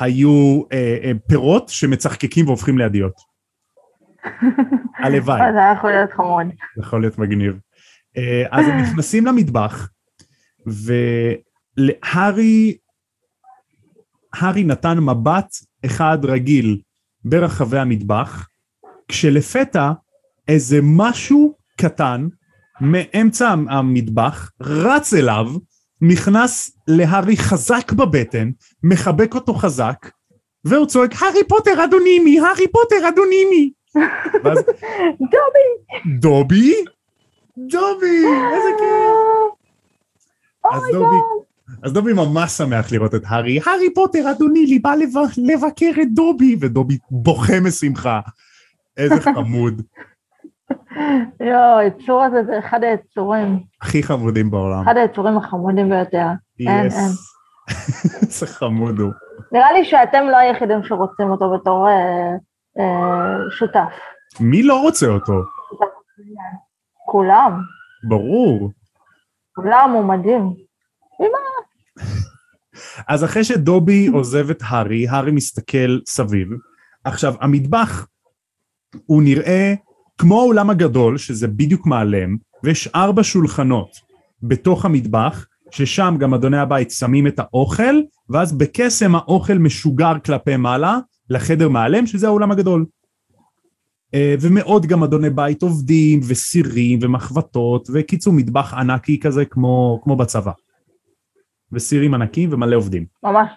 היו 0.00 0.62
אה, 0.72 0.98
אה, 1.04 1.12
פירות 1.28 1.68
שמצחקקים 1.68 2.46
והופכים 2.46 2.78
לידיות. 2.78 3.14
הלוואי. 5.04 5.40
זה 5.52 5.58
יכול 5.78 5.90
להיות 5.90 6.10
חמוד. 6.12 6.46
זה 6.76 6.82
יכול 6.82 7.00
להיות 7.00 7.18
מגניב. 7.18 7.58
אה, 8.16 8.44
אז 8.50 8.66
הם 8.68 8.78
נכנסים 8.78 9.26
למטבח, 9.26 9.88
והארי 11.76 12.76
הארי 14.34 14.64
נתן 14.64 14.98
מבט 14.98 15.56
אחד 15.86 16.18
רגיל 16.24 16.80
ברחבי 17.24 17.78
המטבח, 17.78 18.48
כשלפתע 19.08 19.92
איזה 20.48 20.78
משהו 20.82 21.54
קטן 21.80 22.28
מאמצע 22.80 23.48
המטבח 23.70 24.50
רץ 24.60 25.14
אליו, 25.14 25.46
נכנס 26.00 26.70
להארי 26.88 27.36
חזק 27.36 27.92
בבטן, 27.92 28.50
מחבק 28.82 29.34
אותו 29.34 29.54
חזק, 29.54 30.10
והוא 30.64 30.86
צועק, 30.86 31.10
הארי 31.22 31.44
פוטר 31.48 31.84
אדונימי, 31.84 32.40
הארי 32.40 32.68
פוטר 32.72 33.08
אדונימי. 33.08 33.70
דובי. 35.32 35.68
דובי? 36.20 36.74
דובי, 37.58 38.16
איזה 38.54 38.68
כיף. 38.78 39.68
אז 40.72 40.82
דובי, 40.92 41.16
אז 41.82 41.92
דובי 41.92 42.12
ממש 42.12 42.52
שמח 42.52 42.92
לראות 42.92 43.14
את 43.14 43.22
הארי. 43.26 43.60
הארי 43.66 43.94
פוטר, 43.94 44.30
אדוני, 44.30 44.66
לי 44.66 44.78
בא 44.78 44.94
לב- 44.94 45.08
לבקר 45.54 45.90
את 46.02 46.14
דובי, 46.14 46.56
ודובי 46.60 46.98
בוכה 47.10 47.60
משמחה. 47.60 48.20
איזה 48.96 49.20
חמוד. 49.20 49.82
יואו, 51.40 51.78
היצור 51.78 52.22
הזה 52.22 52.44
זה 52.46 52.58
אחד 52.58 52.84
היצורים, 52.84 53.62
הכי 53.82 54.02
חמודים 54.02 54.50
בעולם. 54.50 54.82
אחד 54.82 54.96
היצורים 54.96 55.36
החמודים 55.36 55.88
ביותר. 55.88 56.26
אין, 56.60 56.86
יס. 56.86 56.96
אין. 56.96 57.08
איזה 58.22 58.46
חמוד 58.46 58.98
הוא. 58.98 59.12
נראה 59.52 59.72
לי 59.72 59.84
שאתם 59.84 60.24
לא 60.30 60.36
היחידים 60.36 60.84
שרוצים 60.84 61.30
אותו 61.30 61.58
בתור 61.58 61.88
אה, 61.88 62.30
אה, 62.78 63.50
שותף. 63.50 63.92
מי 64.40 64.62
לא 64.62 64.80
רוצה 64.80 65.06
אותו? 65.06 65.32
כולם, 67.06 67.60
ברור. 68.08 68.70
כולם 69.54 69.90
הוא 69.94 70.04
מדהים. 70.04 70.54
אז 73.08 73.24
אחרי 73.24 73.44
שדובי 73.44 74.06
עוזב 74.06 74.50
את 74.50 74.62
הארי, 74.68 75.08
הארי 75.08 75.32
מסתכל 75.32 75.98
סביב. 76.06 76.48
עכשיו, 77.04 77.34
המטבח 77.40 78.06
הוא 79.06 79.22
נראה 79.22 79.74
כמו 80.18 80.40
האולם 80.40 80.70
הגדול, 80.70 81.18
שזה 81.18 81.48
בדיוק 81.48 81.86
מעלם, 81.86 82.36
ויש 82.64 82.88
ארבע 82.94 83.22
שולחנות 83.22 83.88
בתוך 84.42 84.84
המטבח, 84.84 85.46
ששם 85.70 86.14
גם 86.18 86.34
אדוני 86.34 86.58
הבית 86.58 86.90
שמים 86.90 87.26
את 87.26 87.38
האוכל, 87.38 88.00
ואז 88.30 88.58
בקסם 88.58 89.14
האוכל 89.14 89.54
משוגר 89.54 90.18
כלפי 90.24 90.56
מעלה 90.56 90.98
לחדר 91.30 91.68
מעלם, 91.68 92.06
שזה 92.06 92.26
האולם 92.26 92.50
הגדול. 92.50 92.86
אה, 94.14 94.34
ומאוד 94.40 94.86
גם 94.86 95.02
אדוני 95.02 95.30
בית 95.30 95.62
עובדים, 95.62 96.20
וסירים, 96.28 96.98
ומחבטות, 97.02 97.88
וקיצור 97.92 98.32
מטבח 98.32 98.74
ענקי 98.74 99.20
כזה 99.20 99.44
כמו, 99.44 100.00
כמו 100.04 100.16
בצבא. 100.16 100.52
וסירים 101.72 102.14
ענקיים 102.14 102.52
ומלא 102.52 102.76
עובדים. 102.76 103.06
ממש. 103.22 103.50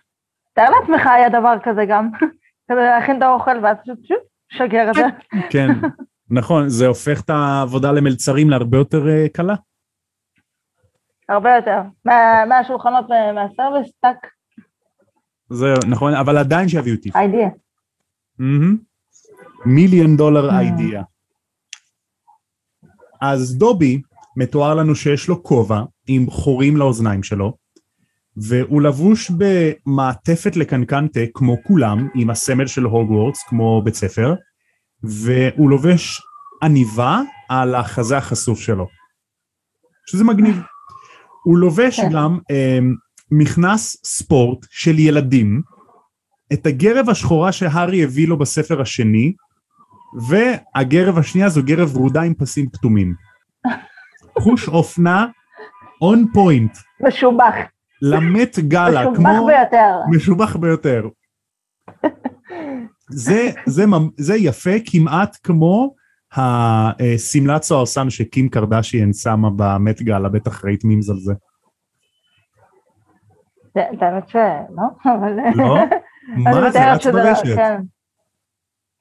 תאר 0.54 0.69
לעצמך 0.69 1.08
היה 1.08 1.30
דבר 1.30 1.54
כזה 1.63 1.86
גם, 1.89 2.10
כזה 2.71 2.82
להכין 2.82 3.17
את 3.17 3.21
האוכל 3.21 3.58
ואז 3.63 3.78
פשוט 3.84 4.19
שגר 4.52 4.89
את 4.89 4.95
זה. 4.95 5.06
כן, 5.50 5.67
נכון, 6.31 6.69
זה 6.69 6.87
הופך 6.87 7.21
את 7.21 7.29
העבודה 7.29 7.91
למלצרים 7.91 8.49
להרבה 8.49 8.77
יותר 8.77 9.07
אה, 9.09 9.29
קלה. 9.33 9.55
הרבה 11.29 11.49
יותר. 11.55 11.77
מה- 12.05 12.45
מהשולחנות 12.49 13.05
ומהסרוויס, 13.05 13.91
טאק, 14.01 14.27
זה 15.49 15.65
נכון, 15.89 16.13
אבל 16.13 16.37
עדיין 16.37 16.69
שיביאו 16.69 16.95
טיפ. 16.97 17.15
אידיאה. 17.15 17.49
מיליון 19.65 20.17
דולר. 20.17 20.59
אידיאה. 20.59 21.03
אז 23.21 23.57
דובי, 23.57 24.01
מתואר 24.37 24.73
לנו 24.75 24.95
שיש 24.95 25.27
לו 25.29 25.43
כובע 25.43 25.81
עם 26.07 26.29
חורים 26.29 26.77
לאוזניים 26.77 27.23
שלו, 27.23 27.53
והוא 28.37 28.81
לבוש 28.81 29.31
במעטפת 29.31 30.55
לקנקנטה 30.55 31.19
כמו 31.33 31.57
כולם, 31.63 32.07
עם 32.15 32.29
הסמל 32.29 32.67
של 32.67 32.83
הוגוורטס 32.83 33.43
כמו 33.43 33.81
בית 33.85 33.93
ספר, 33.95 34.33
והוא 35.03 35.69
לובש 35.69 36.21
עניבה 36.63 37.21
על 37.49 37.75
החזה 37.75 38.17
החשוף 38.17 38.59
שלו, 38.59 38.87
שזה 40.05 40.23
מגניב. 40.23 40.61
הוא 41.43 41.57
לובש 41.57 41.99
כן. 41.99 42.09
גם 42.13 42.39
אה, 42.51 42.79
מכנס 43.31 43.97
ספורט 44.03 44.65
של 44.69 44.99
ילדים, 44.99 45.61
את 46.53 46.65
הגרב 46.65 47.09
השחורה 47.09 47.51
שהארי 47.51 48.03
הביא 48.03 48.27
לו 48.27 48.37
בספר 48.37 48.81
השני, 48.81 49.33
והגרב 50.27 51.17
השנייה 51.17 51.49
זו 51.49 51.63
גרב 51.63 51.95
ורודה 51.95 52.21
עם 52.21 52.33
פסים 52.33 52.69
כתומים. 52.69 53.13
חוש 54.39 54.67
אופנה 54.67 55.25
און 56.01 56.25
פוינט, 56.33 56.77
משובח. 57.07 57.55
למט 58.01 58.59
גאלה, 58.59 59.01
משובח 59.01 59.17
כמו... 59.17 59.47
ביותר. 59.47 59.99
משובח 60.11 60.55
ביותר. 60.55 61.07
זה, 63.12 63.50
זה, 63.65 63.84
זה 64.17 64.36
יפה 64.36 64.71
כמעט 64.86 65.38
כמו 65.43 65.95
השמלת 66.32 67.63
סוהרסן 67.63 68.10
שקים 68.10 68.50
קרדשיאן 68.50 69.13
שמה 69.13 69.50
במט 69.56 70.02
גאלה, 70.02 70.30
בטח 70.30 70.65
ראית 70.65 70.84
מימס 70.84 71.10
על 71.10 71.19
זה. 71.19 71.34
זה- 73.76 73.86
את 73.93 74.02
האמת 74.02 74.30
שלא, 74.30 74.43
אבל... 75.15 75.32
לא? 75.56 75.76
מה 76.43 76.71
זה 76.71 76.91
רץ 76.93 77.06
לא- 77.06 77.12
ברשת? 77.12 77.56
כן. 77.56 77.82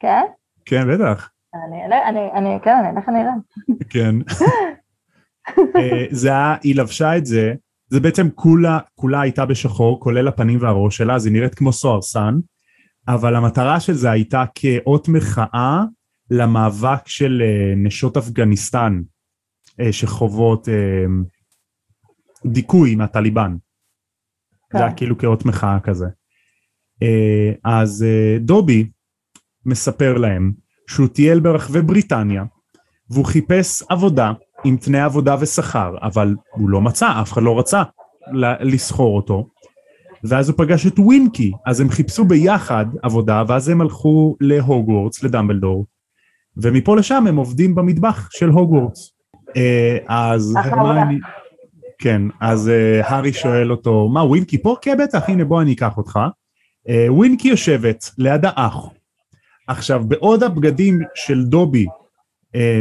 כן? 0.01 0.23
כן, 0.65 0.95
בטח. 0.95 1.31
אני 1.69 1.85
אלך, 1.87 2.65
כן, 2.65 2.77
אני 2.85 2.97
אלך 2.97 3.09
אני 3.09 3.23
אראה. 3.23 3.33
כן. 3.93 4.15
אה, 5.59 6.05
זה 6.11 6.29
היה, 6.29 6.57
היא 6.63 6.77
לבשה 6.77 7.17
את 7.17 7.27
זה, 7.27 7.55
זה 7.89 8.01
בעצם 8.01 8.31
כולה, 8.35 8.79
כולה 8.95 9.21
הייתה 9.21 9.47
בשחור, 9.47 10.01
כולל 10.01 10.29
הפנים 10.29 10.59
והראש 10.63 10.97
שלה, 10.97 11.15
אז 11.15 11.27
היא 11.27 11.33
נראית 11.33 11.55
כמו 11.55 11.73
סוהרסן, 11.73 12.35
אבל 13.15 13.37
המטרה 13.37 13.81
של 13.81 13.93
זה 13.93 14.11
הייתה 14.11 14.45
כאות 14.55 15.09
מחאה 15.09 15.83
למאבק 16.31 17.09
של 17.09 17.43
אה, 17.45 17.75
נשות 17.77 18.17
אפגניסטן, 18.17 19.03
אה, 19.81 19.93
שחוות 19.93 20.69
אה, 20.69 21.05
דיכוי 22.47 22.95
מהטליבן. 22.95 23.57
כן. 24.71 24.79
זה 24.79 24.85
היה 24.85 24.95
כאילו 24.95 25.19
כאות 25.19 25.45
מחאה 25.45 25.81
כזה. 25.81 26.07
אז 27.65 28.05
דובי 28.41 28.91
מספר 29.67 30.19
להם 30.19 30.53
שהוא 30.87 31.09
טייל 31.09 31.41
ברחבי 31.41 31.83
בריטניה, 31.83 32.45
והוא 33.11 33.25
חיפש 33.25 33.83
עבודה 33.89 34.33
עם 34.65 34.77
תנאי 34.77 35.01
עבודה 35.01 35.37
ושכר, 35.41 35.95
אבל 36.03 36.35
הוא 36.51 36.71
לא 36.71 36.81
מצא, 36.81 37.21
אף 37.23 37.33
אחד 37.33 37.43
לא 37.43 37.59
רצה 37.59 37.83
לסחור 38.61 39.17
אותו. 39.17 39.49
ואז 40.25 40.49
הוא 40.49 40.59
פגש 40.59 40.87
את 40.87 40.99
ווינקי, 40.99 41.53
אז 41.67 41.81
הם 41.81 41.89
חיפשו 41.89 42.25
ביחד 42.25 42.87
עבודה, 43.03 43.43
ואז 43.49 43.69
הם 43.69 43.81
הלכו 43.81 44.37
להוגוורטס, 44.41 45.23
לדמבלדור, 45.23 45.87
ומפה 46.57 46.97
לשם 46.97 47.27
הם 47.27 47.37
עובדים 47.37 47.75
במטבח 47.75 48.29
של 48.31 48.49
הוגוורטס. 48.49 49.13
אה, 49.57 49.99
אז 50.09 50.55
הרמיוני, 50.57 51.19
כן, 51.99 52.23
אז 52.41 52.69
אה, 52.69 53.09
הארי 53.09 53.33
שואל 53.33 53.71
אותו, 53.71 54.09
מה 54.09 54.25
ווינקי 54.25 54.63
פה? 54.63 54.77
כן 54.83 54.97
בטח, 55.03 55.29
הנה 55.29 55.45
בוא 55.45 55.63
אני 55.63 55.73
אקח 55.73 55.97
אותך. 55.97 56.19
אה, 56.89 57.07
ווינקי 57.09 57.49
יושבת 57.49 58.11
ליד 58.19 58.45
האח. 58.45 58.77
עכשיו, 59.69 60.05
בעוד 60.09 60.43
הבגדים 60.43 61.01
של 61.15 61.45
דובי 61.45 61.87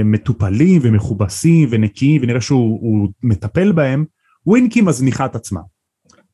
מטופלים 0.05 0.81
ומכובסים 0.83 1.67
ונקיים 1.71 2.21
ונראה 2.23 2.41
שהוא 2.41 2.79
הוא 2.81 3.09
מטפל 3.23 3.71
בהם, 3.71 4.05
ווינקי 4.45 4.81
מזניחה 4.81 5.25
את 5.25 5.35
עצמה. 5.35 5.59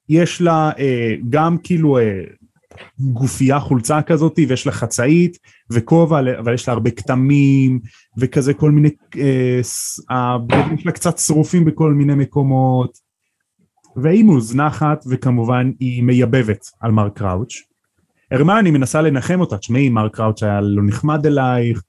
יש 0.09 0.41
לה 0.41 0.71
אה, 0.79 1.15
גם 1.29 1.57
כאילו 1.57 1.97
אה, 1.97 2.21
גופייה 2.99 3.59
חולצה 3.59 4.01
כזאת 4.01 4.39
ויש 4.47 4.65
לה 4.65 4.71
חצאית 4.71 5.37
וכובע 5.71 6.19
אבל 6.39 6.53
יש 6.53 6.67
לה 6.67 6.73
הרבה 6.73 6.91
כתמים 6.91 7.79
וכזה 8.17 8.53
כל 8.53 8.71
מיני, 8.71 8.89
אה, 9.17 9.59
ס- 9.61 9.99
הבגדים 10.09 10.77
שלה 10.77 10.91
קצת 10.91 11.17
שרופים 11.17 11.65
בכל 11.65 11.93
מיני 11.93 12.15
מקומות 12.15 12.97
והיא 13.95 14.23
מוזנחת 14.23 15.05
וכמובן 15.09 15.71
היא 15.79 16.03
מייבבת 16.03 16.65
על 16.81 16.91
מר 16.91 17.09
קראוץ'. 17.09 17.53
הרמני 18.31 18.71
מנסה 18.71 19.01
לנחם 19.01 19.39
אותה, 19.39 19.57
תשמעי 19.57 19.89
מר 19.89 20.09
קראוץ' 20.09 20.43
היה 20.43 20.61
לא 20.61 20.83
נחמד 20.85 21.25
אלייך, 21.25 21.81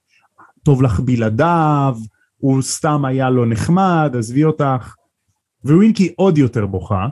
טוב 0.63 0.81
לך 0.83 0.99
בלעדיו, 0.99 1.95
הוא 2.37 2.61
סתם 2.61 3.05
היה 3.05 3.29
לא 3.29 3.45
נחמד, 3.45 4.15
עזבי 4.17 4.43
אותך. 4.43 4.95
ווינקי 5.65 6.13
עוד 6.15 6.37
יותר 6.37 6.65
בוכה, 6.65 7.07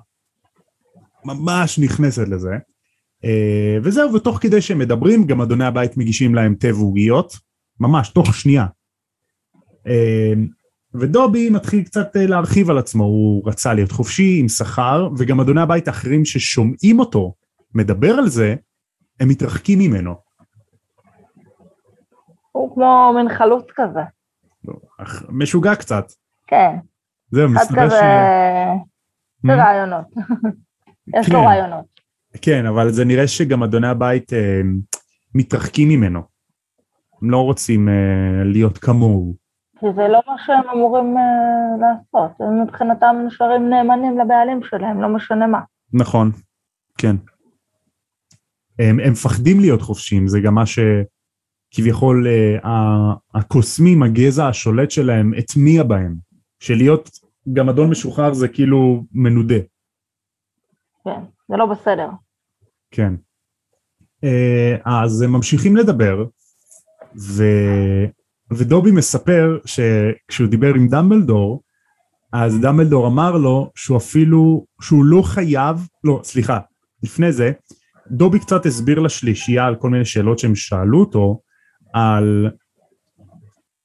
ממש 1.26 1.80
נכנסת 1.80 2.28
לזה. 2.28 2.56
אה, 3.26 3.78
וזהו, 3.84 4.14
ותוך 4.14 4.38
כדי 4.42 4.62
שהם 4.62 4.80
מדברים, 4.80 5.26
גם 5.26 5.42
אדוני 5.42 5.66
הבית 5.66 5.98
מגישים 5.98 6.36
להם 6.36 6.56
תה 6.56 6.68
ועוגיות, 6.76 7.34
ממש, 7.80 8.10
תוך 8.10 8.34
שנייה. 8.36 8.66
אה, 9.88 10.34
ודובי 10.94 11.50
מתחיל 11.50 11.84
קצת 11.84 12.16
אה, 12.18 12.28
להרחיב 12.28 12.70
על 12.70 12.78
עצמו, 12.78 13.04
הוא 13.04 13.50
רצה 13.50 13.74
להיות 13.74 13.92
חופשי, 13.92 14.38
עם 14.40 14.48
שכר, 14.50 15.10
וגם 15.18 15.40
אדוני 15.40 15.62
הבית 15.62 15.88
האחרים 15.88 16.26
ששומעים 16.26 17.00
אותו 17.00 17.34
מדבר 17.76 18.14
על 18.14 18.28
זה, 18.28 18.56
הם 19.20 19.28
מתרחקים 19.30 19.80
ממנו. 19.80 20.16
הוא 22.52 22.74
כמו 22.76 23.14
מין 23.16 23.38
חלוץ 23.38 23.66
כזה. 23.76 24.00
אך- 24.98 25.24
משוגע 25.30 25.76
קצת. 25.76 26.06
כן, 26.48 26.76
זהו, 27.32 27.50
מסתבר 27.50 27.86
כזה, 27.86 27.96
ש... 27.96 28.04
זה 29.48 29.54
רעיונות. 29.56 30.06
יש 31.08 31.30
לו 31.30 31.39
כן. 31.39 31.46
רעיונות. 31.46 31.86
כן, 32.41 32.65
אבל 32.65 32.91
זה 32.91 33.06
נראה 33.06 33.28
שגם 33.28 33.63
אדוני 33.63 33.88
הבית 33.88 34.34
אה, 34.34 34.62
מתרחקים 35.36 35.89
ממנו. 35.89 36.22
הם 37.22 37.32
לא 37.32 37.38
רוצים 37.38 37.89
אה, 37.89 38.44
להיות 38.44 38.78
כמוהו. 38.78 39.36
כי 39.80 39.86
זה 39.96 40.08
לא 40.08 40.20
מה 40.28 40.36
שהם 40.46 40.70
אמורים 40.74 41.18
אה, 41.18 41.24
לעשות. 41.82 42.32
הם 42.39 42.63
מבחינתם 42.63 43.15
נשארים 43.28 43.70
נאמנים 43.70 44.20
לבעלים 44.20 44.60
שלהם, 44.63 45.02
לא 45.02 45.10
משנה 45.10 45.48
מה. 45.48 45.60
נכון, 45.94 46.32
כן. 46.98 47.15
הם, 48.80 49.00
הם 49.00 49.12
מפחדים 49.12 49.60
להיות 49.60 49.82
חופשיים, 49.82 50.28
זה 50.28 50.39
גם 50.39 50.56
מה 50.56 50.63
שכביכול 50.65 52.28
אה, 52.28 53.13
הקוסמים, 53.34 54.04
הגזע 54.04 54.48
השולט 54.48 54.91
שלהם, 54.91 55.34
הטמיע 55.38 55.84
בהם. 55.84 56.15
שלהיות 56.60 57.10
גם 57.54 57.70
אדון 57.70 57.89
משוחרר 57.89 58.34
זה 58.34 58.48
כאילו 58.48 59.04
מנודה. 59.12 59.60
כן, 61.06 61.20
זה 61.50 61.58
לא 61.58 61.65
בסדר. 61.65 62.10
כן. 62.91 63.13
אה, 64.24 64.76
אז 64.86 65.22
הם 65.22 65.32
ממשיכים 65.32 65.76
לדבר, 65.78 66.26
ו... 67.18 67.44
ודובי 68.52 68.91
מספר 68.91 69.60
שכשהוא 69.65 70.48
דיבר 70.48 70.74
עם 70.76 70.88
דמבלדור, 70.88 71.62
אז 72.34 72.60
דמבלדור 72.62 73.08
אמר 73.08 73.38
לו 73.38 73.72
שהוא 73.76 73.98
אפילו, 73.98 74.65
שהוא 74.82 75.06
לא 75.06 75.22
חייב, 75.22 75.88
לא, 76.04 76.20
סליחה, 76.24 76.60
לפני 77.04 77.32
זה, 77.32 77.52
דובי 78.12 78.39
קצת 78.39 78.65
הסביר 78.65 79.00
לשלישייה 79.00 79.65
על 79.65 79.76
כל 79.76 79.89
מיני 79.89 80.06
שאלות 80.06 80.39
שהם 80.39 80.56
שאלו 80.56 81.00
אותו, 81.00 81.41
על 81.94 82.50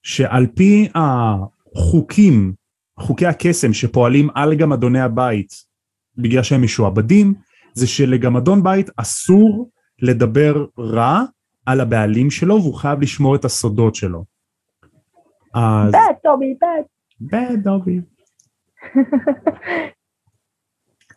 שעל 0.03 0.47
פי 0.47 0.89
החוקים, 0.95 2.53
חוקי 2.99 3.27
הקסם 3.27 3.73
שפועלים 3.73 4.29
על 4.35 4.55
גמדוני 4.55 5.01
הבית 5.01 5.70
בגלל 6.23 6.43
שהם 6.43 6.63
משועבדים, 6.63 7.35
זה 7.75 7.87
שלגמדון 7.87 8.63
בית 8.63 8.91
אסור 8.97 9.71
לדבר 10.03 10.67
רע 10.79 11.23
על 11.67 11.81
הבעלים 11.81 12.31
שלו 12.31 12.55
והוא 12.63 12.75
חייב 12.75 13.01
לשמור 13.01 13.37
את 13.37 13.45
הסודות 13.45 13.95
שלו. 13.95 14.25
אז... 15.55 15.93
בד 15.93 16.15
דובי, 16.25 16.55
בד. 16.63 16.83
בד 17.21 17.63
דובי. 17.63 18.01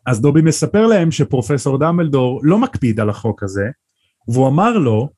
אז 0.06 0.22
דובי 0.22 0.42
מספר 0.42 0.88
להם 0.88 1.12
שפרופסור 1.12 1.78
דמבלדור 1.78 2.40
לא 2.44 2.60
מקפיד 2.60 3.00
על 3.00 3.10
החוק 3.10 3.44
הזה, 3.44 3.66
והוא 4.28 4.48
אמר 4.48 4.78
לו 4.78 5.10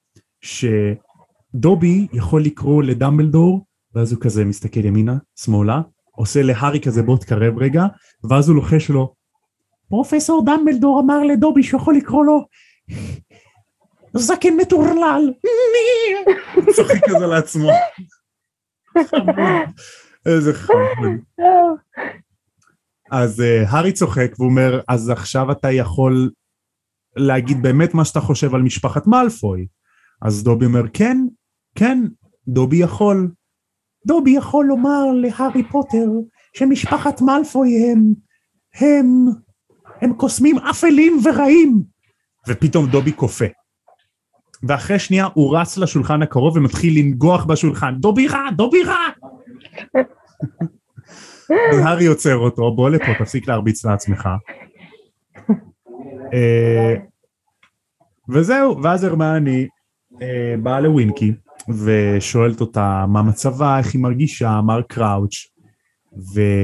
שדובי 0.42 2.08
יכול 2.14 2.44
לקרוא 2.44 2.84
לדמבלדור, 2.84 3.66
ואז 3.96 4.12
הוא 4.14 4.22
כזה 4.22 4.46
מסתכל 4.46 4.86
ימינה, 4.86 5.18
שמאלה, 5.36 5.82
עושה 6.12 6.42
להארי 6.42 6.80
כזה 6.80 7.04
בוא 7.04 7.18
תקרב 7.18 7.58
רגע, 7.58 7.86
ואז 8.30 8.50
הוא 8.50 8.56
לוחש 8.56 8.90
לו, 8.90 9.14
פרופסור 9.90 10.46
דמבלדור 10.46 11.02
אמר 11.02 11.24
לדובי 11.24 11.64
שהוא 11.64 11.82
יכול 11.82 11.96
לקרוא 11.96 12.26
לו 12.26 12.46
זקן 14.14 14.54
מטורלל, 14.62 15.34
הוא 16.56 16.74
צוחק 16.74 17.06
כזה 17.06 17.28
לעצמו. 17.28 17.70
איזה 20.26 20.54
חמוד. 20.54 21.20
אז 23.12 23.40
uh, 23.40 23.70
הארי 23.70 23.92
צוחק 23.92 24.32
והוא 24.40 24.50
אומר 24.50 24.82
אז 24.88 25.10
עכשיו 25.10 25.52
אתה 25.52 25.72
יכול 25.72 26.32
להגיד 27.16 27.62
באמת 27.62 27.94
מה 27.94 28.06
שאתה 28.06 28.20
חושב 28.20 28.56
על 28.56 28.62
משפחת 28.62 29.08
מאלפוי. 29.08 29.68
אז 30.22 30.44
דובי 30.44 30.66
אומר 30.66 30.84
כן 30.94 31.18
כן 31.76 32.04
דובי 32.48 32.78
יכול. 32.78 33.32
דובי 34.08 34.32
יכול 34.32 34.66
לומר 34.66 35.06
להארי 35.14 35.64
פוטר 35.72 36.06
שמשפחת 36.54 37.22
מאלפוי 37.22 37.92
הם 37.92 38.14
הם 38.74 39.26
הם 40.06 40.14
קוסמים 40.14 40.58
אפלים 40.58 41.20
ורעים. 41.24 41.84
ופתאום 42.48 42.88
דובי 42.88 43.12
קופא. 43.12 43.48
ואחרי 44.64 45.00
שנייה 45.00 45.28
הוא 45.34 45.58
רץ 45.58 45.78
לשולחן 45.78 46.22
הקרוב 46.22 46.58
ומתחיל 46.58 47.00
לנגוח 47.00 47.46
בשולחן. 47.46 47.96
דובי 48.00 48.28
רע 48.28 48.52
דובי 48.56 48.84
רע! 48.84 48.96
הארי 51.84 52.06
עוצר 52.06 52.36
אותו, 52.38 52.76
בוא 52.76 52.90
לפה, 52.90 53.06
תפסיק 53.20 53.48
להרביץ 53.48 53.86
לעצמך. 53.86 54.30
אה, 56.34 56.96
וזהו, 58.30 58.84
ואז 58.84 59.04
הרמני 59.04 59.68
אה, 60.22 60.56
באה 60.64 60.80
לווינקי 60.80 61.34
ושואלת 61.70 62.62
אותה 62.62 63.06
מה 63.08 63.24
מצבה, 63.24 63.78
איך 63.78 63.94
היא 63.94 64.02
מרגישה, 64.02 64.62
מר 64.62 64.82
קראוץ', 64.82 65.48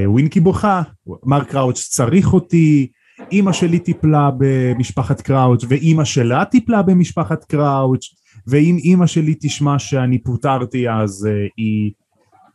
ווינקי 0.06 0.40
בוכה, 0.40 0.82
מר 1.24 1.44
קראוץ' 1.44 1.88
צריך 1.90 2.34
אותי, 2.34 2.92
אימא 3.32 3.52
שלי 3.52 3.80
טיפלה 3.80 4.30
במשפחת 4.38 5.22
קראוץ' 5.22 5.66
ואימא 5.70 6.06
שלה 6.06 6.46
טיפלה 6.46 6.82
במשפחת 6.82 7.44
קראוץ', 7.44 8.16
ואם 8.48 8.78
אימא 8.84 9.08
שלי 9.08 9.36
תשמע 9.40 9.80
שאני 9.80 10.18
פוטרתי 10.18 10.90
אז 10.90 11.28
uh, 11.30 11.52
היא 11.58 11.92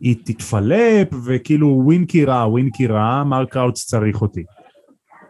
היא 0.01 0.17
תתפלפ 0.25 1.09
וכאילו 1.25 1.81
ווינקי 1.85 2.25
רע, 2.25 2.47
ווינקי 2.49 2.87
רע, 2.87 3.25
מר 3.25 3.45
קראוץ' 3.45 3.85
צריך 3.85 4.23
אותי. 4.23 4.45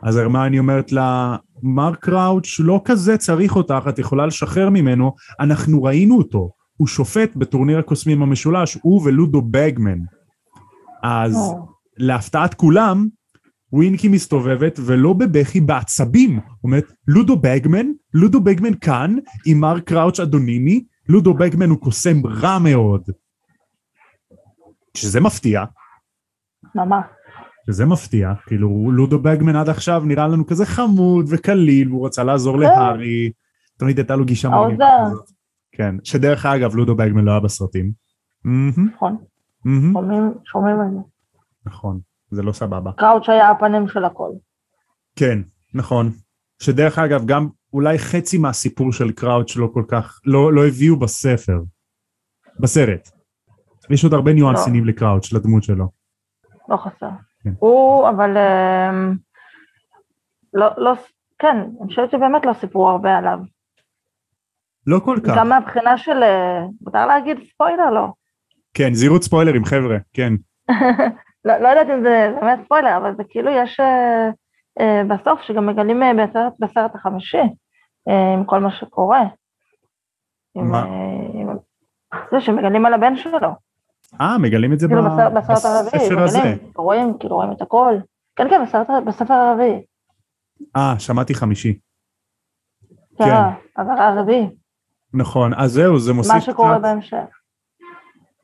אז 0.02 0.16
הרמני 0.16 0.58
אומרת 0.58 0.92
לה, 0.92 1.36
מר 1.62 1.94
קראוץ' 1.94 2.60
לא 2.60 2.80
כזה 2.84 3.16
צריך 3.16 3.56
אותך, 3.56 3.84
את 3.88 3.98
יכולה 3.98 4.26
לשחרר 4.26 4.70
ממנו, 4.70 5.12
אנחנו 5.40 5.82
ראינו 5.82 6.18
אותו, 6.18 6.50
הוא 6.76 6.88
שופט 6.88 7.36
בטורניר 7.36 7.78
הקוסמים 7.78 8.22
המשולש, 8.22 8.78
הוא 8.82 9.02
ולודו 9.04 9.42
בגמן. 9.42 9.98
אז. 11.02 11.54
להפתעת 11.98 12.54
כולם, 12.54 13.06
ווינקי 13.72 14.08
מסתובבת 14.08 14.78
ולא 14.86 15.12
בבכי 15.12 15.60
בעצבים, 15.60 16.40
אומרת 16.64 16.92
לודו 17.08 17.36
בגמן, 17.36 17.86
לודו 18.14 18.40
בגמן 18.40 18.74
כאן 18.80 19.16
עם 19.46 19.60
מר 19.60 19.80
קראוץ' 19.80 20.20
אדונימי, 20.20 20.84
לודו 21.08 21.34
בגמן 21.34 21.68
הוא 21.68 21.80
קוסם 21.80 22.26
רע 22.26 22.58
מאוד. 22.58 23.02
שזה 24.96 25.20
מפתיע. 25.20 25.64
ממש. 26.74 27.04
שזה 27.66 27.86
מפתיע, 27.86 28.32
כאילו 28.46 28.90
לודו 28.92 29.18
בגמן 29.18 29.56
עד 29.56 29.68
עכשיו 29.68 30.02
נראה 30.04 30.28
לנו 30.28 30.46
כזה 30.46 30.66
חמוד 30.66 31.26
וקליל, 31.28 31.88
והוא 31.88 32.06
רצה 32.06 32.24
לעזור 32.24 32.56
כן. 32.56 32.62
להארי, 32.62 33.32
תמיד 33.76 33.98
הייתה 33.98 34.16
לו 34.16 34.24
גישה 34.24 34.48
מעניינת 34.48 34.82
כן, 35.72 35.94
שדרך 36.04 36.46
אגב 36.46 36.74
לודו 36.74 36.96
בגמן 36.96 37.24
לא 37.24 37.30
היה 37.30 37.40
בסרטים. 37.40 37.92
נכון, 38.44 39.16
שומעים 40.44 40.80
על 40.80 40.90
זה. 40.92 40.98
נכון, 41.66 42.00
זה 42.30 42.42
לא 42.42 42.52
סבבה. 42.52 42.92
קראוץ' 42.92 43.28
היה 43.28 43.50
הפנים 43.50 43.88
של 43.88 44.04
הכל. 44.04 44.30
כן, 45.16 45.38
נכון. 45.74 46.10
שדרך 46.62 46.98
אגב 46.98 47.26
גם 47.26 47.48
אולי 47.72 47.98
חצי 47.98 48.38
מהסיפור 48.38 48.92
של 48.92 49.12
קראוץ' 49.12 49.56
לא 49.56 49.68
כל 49.74 49.82
כך, 49.88 50.20
לא, 50.24 50.52
לא 50.52 50.66
הביאו 50.66 50.96
בספר, 50.96 51.58
בסרט. 52.60 53.08
יש 53.90 54.04
עוד 54.04 54.14
הרבה 54.14 54.32
ניואנסינים 54.32 54.84
לא. 54.84 54.90
לקראוץ', 54.90 55.32
לדמות 55.32 55.62
שלו. 55.62 55.88
לא 56.68 56.76
חסר. 56.76 57.10
כן. 57.44 57.50
הוא, 57.58 58.08
אבל... 58.08 58.36
אמ, 58.36 59.14
לא, 60.54 60.66
לא, 60.76 60.92
כן, 61.38 61.56
אני 61.80 61.88
חושבת 61.88 62.10
שבאמת 62.10 62.46
לא 62.46 62.52
סיפרו 62.52 62.88
הרבה 62.88 63.16
עליו. 63.16 63.38
לא 64.86 64.98
כל 65.04 65.18
כך. 65.24 65.34
גם 65.36 65.48
מהבחינה 65.48 65.98
של... 65.98 66.22
אה, 66.22 66.60
מותר 66.80 67.06
להגיד 67.06 67.36
ספוילר? 67.54 67.90
לא. 67.90 68.12
כן, 68.74 68.94
זהירות 68.94 69.22
ספוילרים, 69.22 69.64
חבר'ה, 69.64 69.96
כן. 70.12 70.32
לא, 71.46 71.58
לא 71.58 71.68
יודעת 71.68 71.86
אם 71.94 72.02
זה 72.02 72.32
באמת 72.40 72.58
ספוילר, 72.64 72.96
אבל 72.96 73.16
זה 73.16 73.22
כאילו 73.28 73.50
יש 73.50 73.80
אה, 73.80 74.30
אה, 74.80 75.02
בסוף, 75.04 75.40
שגם 75.42 75.66
מגלים 75.66 76.02
אה, 76.02 76.12
בסרט, 76.14 76.52
בסרט 76.58 76.94
החמישי, 76.94 77.46
אה, 78.08 78.34
עם 78.34 78.44
כל 78.44 78.60
מה 78.60 78.70
שקורה. 78.70 79.22
מה? 80.56 80.82
עם, 80.82 81.48
עם, 81.48 81.56
זה 82.30 82.40
שמגלים 82.40 82.86
על 82.86 82.94
הבן 82.94 83.16
שלו. 83.16 83.48
אה, 84.20 84.38
מגלים 84.38 84.72
את 84.72 84.78
זה 84.78 84.88
כאילו 84.88 85.02
בסרט 85.36 85.64
הרביעי, 85.64 86.24
הזה. 86.24 86.54
רואים, 86.76 87.18
כאילו 87.20 87.36
רואים 87.36 87.52
את 87.52 87.62
הכל. 87.62 87.94
כן, 88.36 88.48
כן, 88.50 88.60
בספר 89.06 89.34
הרביעי. 89.34 89.82
אה, 90.76 90.94
שמעתי 90.98 91.34
חמישי. 91.34 91.78
כן, 93.18 93.24
כן. 93.24 93.82
אבל 93.82 93.98
הרביעי. 93.98 94.50
נכון, 95.14 95.54
אז 95.54 95.72
זהו, 95.72 95.98
זה 95.98 96.12
מוסיף 96.12 96.32
קצת... 96.32 96.48
מה 96.48 96.52
שקורה 96.52 96.78
בהמשך. 96.78 97.24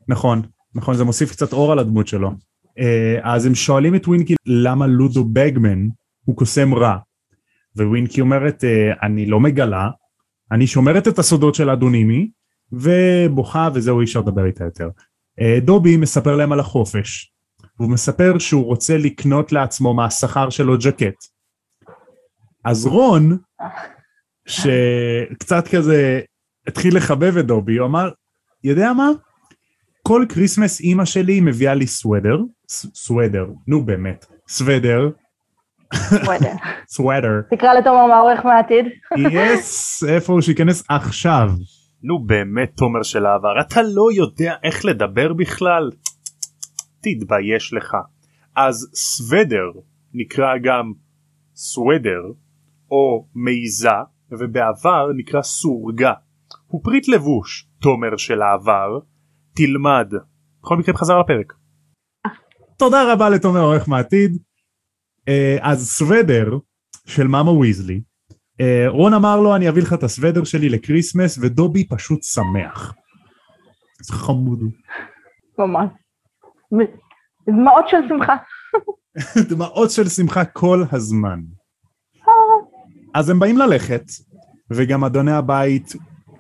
נכון, 0.08 0.42
נכון, 0.74 0.94
זה 0.94 1.04
מוסיף 1.04 1.30
קצת 1.30 1.52
אור 1.52 1.72
על 1.72 1.78
הדמות 1.78 2.06
שלו. 2.06 2.30
אה, 2.78 3.18
אז 3.22 3.46
הם 3.46 3.54
שואלים 3.54 3.94
את 3.94 4.08
ווינקי 4.08 4.34
למה 4.46 4.86
לודו 4.86 5.24
בגמן 5.24 5.88
הוא 6.24 6.36
קוסם 6.36 6.74
רע. 6.74 6.96
ווינקי 7.76 8.20
אומרת, 8.20 8.64
אה, 8.64 8.92
אני 9.02 9.26
לא 9.26 9.40
מגלה, 9.40 9.90
אני 10.52 10.66
שומרת 10.66 11.08
את 11.08 11.18
הסודות 11.18 11.54
של 11.54 11.70
אדונימי, 11.70 12.30
ובוכה 12.72 13.68
וזהו 13.74 14.00
אי 14.00 14.04
אפשר 14.04 14.20
לדבר 14.20 14.44
איתה 14.44 14.64
יותר. 14.64 14.88
אה, 15.40 15.58
דובי 15.60 15.96
מספר 15.96 16.36
להם 16.36 16.52
על 16.52 16.60
החופש, 16.60 17.32
והוא 17.78 17.90
מספר 17.90 18.38
שהוא 18.38 18.64
רוצה 18.64 18.98
לקנות 18.98 19.52
לעצמו 19.52 19.94
מהשכר 19.94 20.50
שלו 20.50 20.78
ג'קט. 20.78 21.16
אז 22.64 22.86
רון, 22.86 23.38
שקצת 24.46 25.68
כזה 25.68 26.20
התחיל 26.66 26.96
לחבב 26.96 27.36
את 27.36 27.46
דובי, 27.46 27.76
הוא 27.76 27.86
אמר, 27.86 28.10
יודע 28.64 28.92
מה? 28.92 29.08
כל 30.02 30.26
Christmas 30.28 30.80
אימא 30.80 31.04
שלי 31.04 31.40
מביאה 31.40 31.74
לי 31.74 31.86
סוודר, 31.86 32.38
סוודר, 32.94 33.46
נו 33.66 33.84
באמת, 33.84 34.26
סוודר. 34.48 35.10
סוודר. 36.88 37.40
תקרא 37.56 37.74
לתומר 37.74 38.06
מה 38.06 38.18
עורך 38.18 38.44
מהעתיד. 38.44 38.86
יס, 39.32 40.04
איפה 40.08 40.32
הוא 40.32 40.40
שייכנס 40.40 40.84
עכשיו. 40.88 41.50
נו 42.02 42.24
באמת 42.26 42.72
תומר 42.76 43.02
של 43.02 43.26
העבר 43.26 43.60
אתה 43.60 43.82
לא 43.82 44.08
יודע 44.12 44.54
איך 44.62 44.84
לדבר 44.84 45.32
בכלל? 45.32 45.90
תתבייש 47.00 47.72
לך. 47.72 47.96
אז 48.56 48.90
סוודר 48.94 49.70
נקרא 50.14 50.58
גם 50.62 50.92
סוודר 51.54 52.22
או 52.90 53.26
מעיזה 53.34 53.88
ובעבר 54.30 55.08
נקרא 55.16 55.42
סורגה. 55.42 56.12
הוא 56.66 56.80
פריט 56.84 57.08
לבוש 57.08 57.68
תומר 57.80 58.16
של 58.16 58.42
העבר 58.42 58.98
תלמד. 59.54 60.12
בכל 60.62 60.76
מקרה 60.76 60.94
חזר 60.94 61.18
לפרק. 61.20 61.52
תודה 62.76 63.12
רבה 63.12 63.28
לתומר 63.28 63.60
עורך 63.60 63.88
מעתיד. 63.88 64.38
אה, 65.28 65.56
אז 65.60 65.90
סוודר 65.90 66.58
של 67.06 67.26
מאמה 67.26 67.50
ויזלי. 67.50 68.00
אה, 68.60 68.84
רון 68.88 69.14
אמר 69.14 69.40
לו 69.40 69.56
אני 69.56 69.68
אביא 69.68 69.82
לך 69.82 69.92
את 69.92 70.02
הסוודר 70.02 70.44
שלי 70.44 70.68
לקריסמס 70.68 71.38
ודובי 71.42 71.88
פשוט 71.88 72.22
שמח. 72.22 72.94
זה 74.02 74.12
חמוד. 74.12 74.60
ממש. 75.58 75.90
דמעות 77.46 77.88
של 77.88 77.96
שמחה. 78.08 78.36
דמעות 79.50 79.90
של 79.90 80.08
שמחה 80.08 80.44
כל 80.44 80.84
הזמן. 80.92 81.40
אז 83.14 83.30
הם 83.30 83.38
באים 83.38 83.58
ללכת, 83.58 84.04
וגם 84.70 85.04
אדוני 85.04 85.32
הבית 85.32 85.92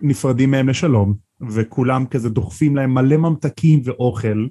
נפרדים 0.02 0.50
מהם 0.50 0.68
לשלום, 0.68 1.14
וכולם 1.50 2.06
כזה 2.06 2.30
דוחפים 2.30 2.76
להם 2.76 2.94
מלא 2.94 3.16
ממתקים 3.16 3.80
ואוכל, 3.84 4.46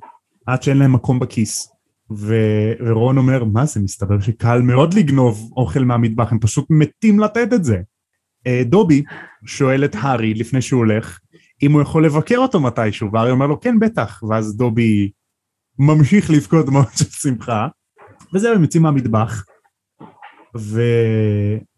עד 0.47 0.63
שאין 0.63 0.77
להם 0.77 0.93
מקום 0.93 1.19
בכיס. 1.19 1.70
ו... 2.15 2.35
ורון 2.85 3.17
אומר, 3.17 3.43
מה 3.43 3.65
זה, 3.65 3.79
מסתבר 3.79 4.19
שקל 4.19 4.61
מאוד 4.61 4.93
לגנוב 4.93 5.51
אוכל 5.57 5.83
מהמטבח, 5.83 6.31
הם 6.31 6.39
פשוט 6.39 6.65
מתים 6.69 7.19
לתת 7.19 7.53
את 7.53 7.63
זה. 7.63 7.81
אה, 8.47 8.61
דובי 8.65 9.03
שואל 9.45 9.85
את 9.85 9.95
הארי 9.99 10.33
לפני 10.33 10.61
שהוא 10.61 10.77
הולך, 10.77 11.19
אם 11.63 11.71
הוא 11.71 11.81
יכול 11.81 12.05
לבקר 12.05 12.37
אותו 12.37 12.59
מתישהו, 12.59 13.11
והארי 13.11 13.31
אומר 13.31 13.47
לו, 13.47 13.59
כן, 13.59 13.79
בטח, 13.79 14.23
ואז 14.29 14.57
דובי 14.57 15.11
ממשיך 15.79 16.29
לבכות 16.29 16.65
דמעות 16.65 16.87
של 16.97 17.05
שמחה, 17.05 17.67
וזהו, 18.33 18.55
הם 18.55 18.61
יוצאים 18.61 18.83
מהמטבח. 18.83 19.45
ו... 20.57 20.81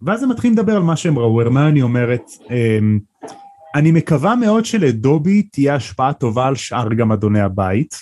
ואז 0.01 0.23
הם 0.23 0.29
מתחילים 0.29 0.57
לדבר 0.57 0.75
על 0.75 0.81
מה 0.81 0.95
שהם 0.95 1.19
ראו, 1.19 1.41
הרמני 1.41 1.81
אומרת, 1.81 2.23
אמ, 2.49 2.99
אני 3.75 3.91
מקווה 3.91 4.35
מאוד 4.35 4.65
שלדובי 4.65 5.41
תהיה 5.41 5.75
השפעה 5.75 6.13
טובה 6.13 6.47
על 6.47 6.55
שאר 6.55 6.93
גם 6.93 7.11
אדוני 7.11 7.41
הבית, 7.41 7.95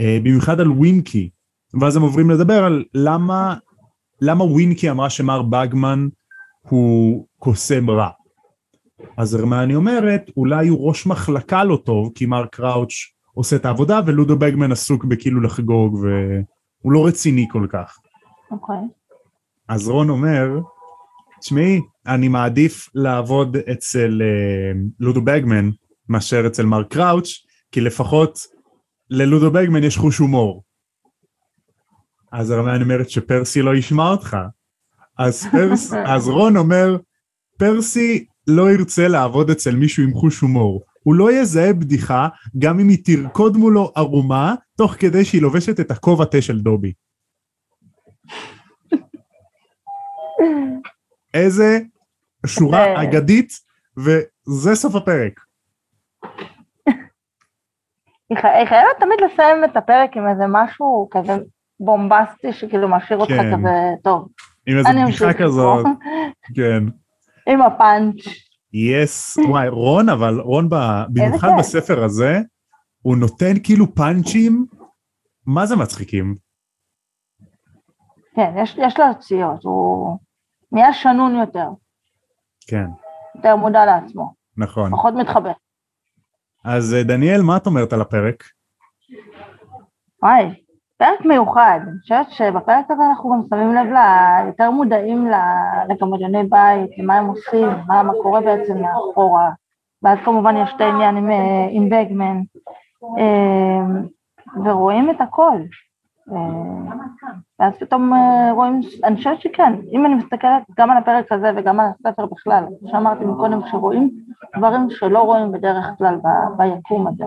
במיוחד 0.00 0.60
על 0.60 0.70
ווינקי, 0.70 1.30
ואז 1.80 1.96
הם 1.96 2.02
עוברים 2.02 2.30
לדבר 2.30 2.64
על 2.64 2.84
למה, 2.94 3.56
למה 4.20 4.44
ווינקי 4.44 4.90
אמרה 4.90 5.10
שמר 5.10 5.42
בגמן 5.42 6.08
הוא 6.68 7.26
קוסם 7.38 7.90
רע. 7.90 8.08
אז 9.16 9.34
הרמני 9.34 9.74
אומרת, 9.74 10.30
אולי 10.36 10.68
הוא 10.68 10.88
ראש 10.88 11.06
מחלקה 11.06 11.64
לא 11.64 11.78
טוב, 11.84 12.12
כי 12.14 12.26
מר 12.26 12.46
קראוץ' 12.46 12.92
עושה 13.34 13.56
את 13.56 13.64
העבודה 13.64 14.00
ולודו 14.06 14.38
בגמן 14.38 14.72
עסוק 14.72 15.04
בכאילו 15.04 15.40
לחגוג 15.40 15.94
והוא 15.94 16.92
לא 16.92 17.06
רציני 17.06 17.46
כל 17.50 17.66
כך. 17.70 17.98
אוקיי. 18.50 18.76
Okay. 18.76 19.14
אז 19.68 19.88
רון 19.88 20.10
אומר, 20.10 20.48
תשמעי, 21.40 21.80
אני 22.06 22.28
מעדיף 22.28 22.88
לעבוד 22.94 23.56
אצל 23.56 24.22
uh, 24.22 24.78
לודו 25.00 25.22
בגמן 25.22 25.70
מאשר 26.08 26.46
אצל 26.46 26.66
מר 26.66 26.82
קראוץ', 26.82 27.46
כי 27.72 27.80
לפחות 27.80 28.38
ללודו 29.12 29.50
בגמן 29.50 29.84
יש 29.84 29.96
חוש 29.96 30.18
הומור. 30.18 30.62
אז 32.32 32.50
הרמיין 32.50 32.82
אומרת 32.82 33.10
שפרסי 33.10 33.62
לא 33.62 33.74
ישמע 33.74 34.10
אותך. 34.10 34.36
אז, 35.18 35.46
פרס, 35.52 35.92
אז 36.14 36.28
רון 36.28 36.56
אומר, 36.56 36.96
פרסי 37.58 38.24
לא 38.46 38.70
ירצה 38.70 39.08
לעבוד 39.08 39.50
אצל 39.50 39.76
מישהו 39.76 40.02
עם 40.02 40.14
חוש 40.14 40.40
הומור. 40.40 40.82
הוא 41.02 41.14
לא 41.14 41.32
יזהה 41.32 41.72
בדיחה 41.72 42.28
גם 42.58 42.80
אם 42.80 42.88
היא 42.88 42.98
תרקוד 43.04 43.56
מולו 43.56 43.92
ערומה, 43.94 44.54
תוך 44.76 44.94
כדי 44.98 45.24
שהיא 45.24 45.42
לובשת 45.42 45.80
את 45.80 45.90
הכובע 45.90 46.24
תה 46.24 46.42
של 46.42 46.60
דובי. 46.60 46.92
איזה 51.34 51.78
שורה 52.46 53.02
אגדית, 53.02 53.52
וזה 53.96 54.74
סוף 54.74 54.94
הפרק. 54.94 55.40
היא 58.36 58.66
חייבת 58.66 58.96
תמיד 59.00 59.18
לסיים 59.32 59.64
את 59.64 59.76
הפרק 59.76 60.16
עם 60.16 60.28
איזה 60.28 60.44
משהו 60.48 61.08
כזה 61.10 61.32
בומבסטי 61.80 62.52
שכאילו 62.52 62.88
משאיר 62.88 63.18
אותך 63.18 63.32
כן. 63.32 63.56
כזה 63.56 63.70
טוב. 64.02 64.28
עם 64.66 64.78
איזה 64.78 64.88
בדיחה 65.04 65.32
כזאת. 65.34 65.86
כן. 66.56 66.84
עם 67.46 67.62
הפאנץ'. 67.62 68.24
יס, 68.72 69.36
וואי, 69.48 69.68
רון, 69.68 70.08
אבל 70.08 70.40
רון, 70.40 70.68
ב- 70.68 71.02
במיוחד. 71.12 71.48
בספר 71.58 72.04
הזה, 72.04 72.38
הוא 73.02 73.16
נותן 73.16 73.52
כאילו 73.64 73.94
פאנצ'ים, 73.94 74.66
מה 75.46 75.66
זה 75.66 75.76
מצחיקים? 75.76 76.36
כן, 78.34 78.54
יש, 78.62 78.76
יש 78.78 78.98
לו 79.00 79.04
יציאות, 79.10 79.64
הוא 79.64 80.18
נהיה 80.72 80.92
שנון 80.92 81.34
יותר, 81.36 81.68
כן, 82.66 82.86
יותר 83.36 83.56
מודע 83.56 83.84
לעצמו, 83.86 84.34
נכון. 84.56 84.90
פחות 84.90 85.14
מתחבא. 85.14 85.52
אז 86.64 86.94
אה, 86.94 87.02
דניאל, 87.02 87.42
מה 87.42 87.56
את 87.56 87.66
אומרת 87.66 87.92
על 87.92 88.00
הפרק? 88.00 88.44
וואי, 90.22 90.44
פרק 90.98 91.24
מיוחד, 91.24 91.80
אני 91.82 91.98
חושבת 92.00 92.30
שבפרק 92.30 92.84
הזה 92.90 93.02
אנחנו 93.10 93.30
גם 93.30 93.40
שמים 93.50 93.74
לב 93.74 93.92
ל... 93.92 93.98
יותר 94.46 94.70
מודעים 94.70 95.30
ל- 95.30 95.92
לגמדוני 95.92 96.42
בית, 96.42 96.98
למה 96.98 97.14
הם 97.18 97.26
עושים, 97.26 97.68
מה, 97.86 98.02
מה 98.02 98.12
קורה 98.22 98.40
בעצם 98.40 98.78
מאחורה, 98.78 99.50
ואז 100.02 100.18
כמובן 100.24 100.56
יש 100.56 100.70
את 100.76 100.80
העניין 100.80 101.16
עם, 101.16 101.30
אה, 101.30 101.66
עם 101.70 101.88
בגמן, 101.90 102.40
אה, 103.18 104.00
ורואים 104.64 105.10
את 105.10 105.20
הכל. 105.20 105.58
אה, 106.30 106.94
ואז 107.58 107.72
פתאום 107.80 108.14
אה, 108.14 108.52
רואים, 108.52 108.80
אני 109.04 109.16
חושבת 109.16 109.40
שכן, 109.40 109.72
אם 109.92 110.06
אני 110.06 110.14
מסתכלת 110.14 110.62
גם 110.78 110.90
על 110.90 110.96
הפרק 110.96 111.32
הזה 111.32 111.50
וגם 111.56 111.80
על 111.80 111.86
הספר 111.86 112.26
בכלל, 112.26 112.64
כמו 112.80 112.88
שאמרתי 112.90 113.24
מקודם, 113.24 113.60
שרואים 113.70 114.10
דברים 114.58 114.90
שלא 114.90 115.18
רואים 115.18 115.52
בדרך 115.52 115.86
כלל 115.98 116.16
ב- 116.16 116.62
ביקום 116.62 117.06
הזה, 117.06 117.24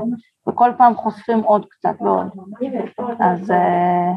וכל 0.49 0.71
פעם 0.77 0.95
חושפים 0.95 1.39
עוד 1.39 1.65
קצת 1.69 1.95
ועוד. 2.01 2.27
אז 3.19 3.51
אה, 3.51 4.11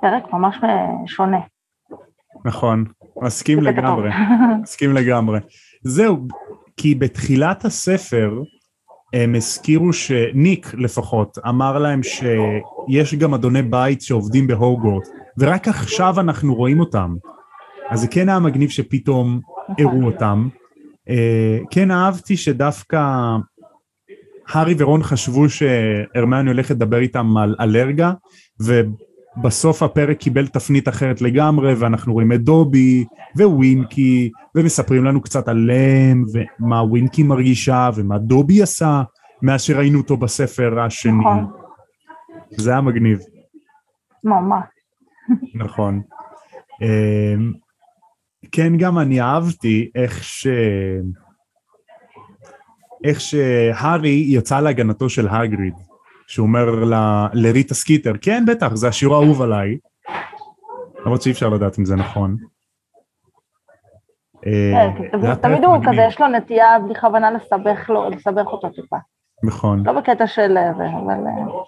פרק 0.00 0.32
ממש 0.32 0.60
שונה. 1.06 1.40
נכון, 2.44 2.84
מסכים 3.22 3.62
לגמרי. 3.62 4.10
מסכים 4.62 4.92
לגמרי. 4.92 5.38
זהו, 5.82 6.16
כי 6.76 6.94
בתחילת 6.94 7.64
הספר 7.64 8.42
הם 9.12 9.34
הזכירו 9.34 9.92
שניק 9.92 10.74
לפחות 10.74 11.38
אמר 11.48 11.78
להם 11.78 12.02
שיש 12.02 13.14
גם 13.14 13.34
אדוני 13.34 13.62
בית 13.62 14.02
שעובדים 14.02 14.46
בהוגוורט, 14.46 15.08
ורק 15.38 15.68
עכשיו 15.68 16.20
אנחנו 16.20 16.54
רואים 16.54 16.80
אותם. 16.80 17.14
אז 17.90 18.00
זה 18.00 18.08
כן 18.08 18.28
היה 18.28 18.38
מגניב 18.38 18.70
שפתאום 18.70 19.40
הראו 19.78 20.04
אותם. 20.04 20.48
אה, 21.08 21.58
כן 21.70 21.90
אהבתי 21.90 22.36
שדווקא 22.36 23.00
הארי 24.48 24.74
ורון 24.78 25.02
חשבו 25.02 25.48
שהרמני 25.48 26.50
הולך 26.50 26.70
לדבר 26.70 26.98
איתם 26.98 27.36
על 27.36 27.54
אלרגה, 27.60 28.12
ובסוף 29.36 29.82
הפרק 29.82 30.18
קיבל 30.18 30.46
תפנית 30.46 30.88
אחרת 30.88 31.22
לגמרי, 31.22 31.74
ואנחנו 31.74 32.12
רואים 32.12 32.32
את 32.32 32.40
דובי 32.40 33.04
ווינקי, 33.36 34.30
ומספרים 34.54 35.04
לנו 35.04 35.20
קצת 35.20 35.48
עליהם, 35.48 36.24
ומה 36.32 36.82
ווינקי 36.82 37.22
מרגישה, 37.22 37.90
ומה 37.94 38.18
דובי 38.18 38.62
עשה, 38.62 39.02
מאז 39.42 39.62
שראינו 39.62 39.98
אותו 39.98 40.16
בספר 40.16 40.80
השני. 40.80 41.12
נכון. 41.12 41.46
זה 42.50 42.70
היה 42.70 42.80
מגניב. 42.80 43.18
ממש. 44.24 44.64
נכון. 45.54 46.00
אמ, 46.82 47.52
כן, 48.52 48.76
גם 48.76 48.98
אני 48.98 49.20
אהבתי 49.20 49.90
איך 49.94 50.24
ש... 50.24 50.46
איך 53.04 53.20
שהארי 53.20 54.24
יצא 54.28 54.60
להגנתו 54.60 55.08
של 55.08 55.28
האגריד, 55.28 55.74
שהוא 56.30 56.46
אומר 56.46 56.84
ל- 56.84 57.26
לריטה 57.32 57.74
סקיטר, 57.74 58.12
כן, 58.22 58.44
בטח, 58.46 58.74
זה 58.74 58.88
השיעור 58.88 59.14
האהוב 59.14 59.42
עליי, 59.42 59.78
למרות 61.04 61.22
שאי 61.22 61.32
אפשר 61.32 61.48
לדעת 61.48 61.78
אם 61.78 61.84
זה 61.84 61.96
נכון. 61.96 62.36
אה, 64.46 64.90
כן, 65.12 65.34
תמיד 65.34 65.64
הוא. 65.64 65.76
כזה, 65.84 66.02
יש 66.08 66.20
לו 66.20 66.28
נטייה 66.28 66.78
בלי 66.84 66.94
כוונה 67.00 67.30
לסבך 67.30 67.90
לו, 67.90 68.10
לסבך 68.10 68.46
אותו 68.46 68.68
טיפה. 68.68 68.96
נכון, 69.44 69.86
לא 69.86 69.92
בקטע 69.92 70.26
של 70.26 70.56
אה, 70.56 70.72
זה, 70.76 70.84
אבל 70.84 71.26
אה, 71.26 71.62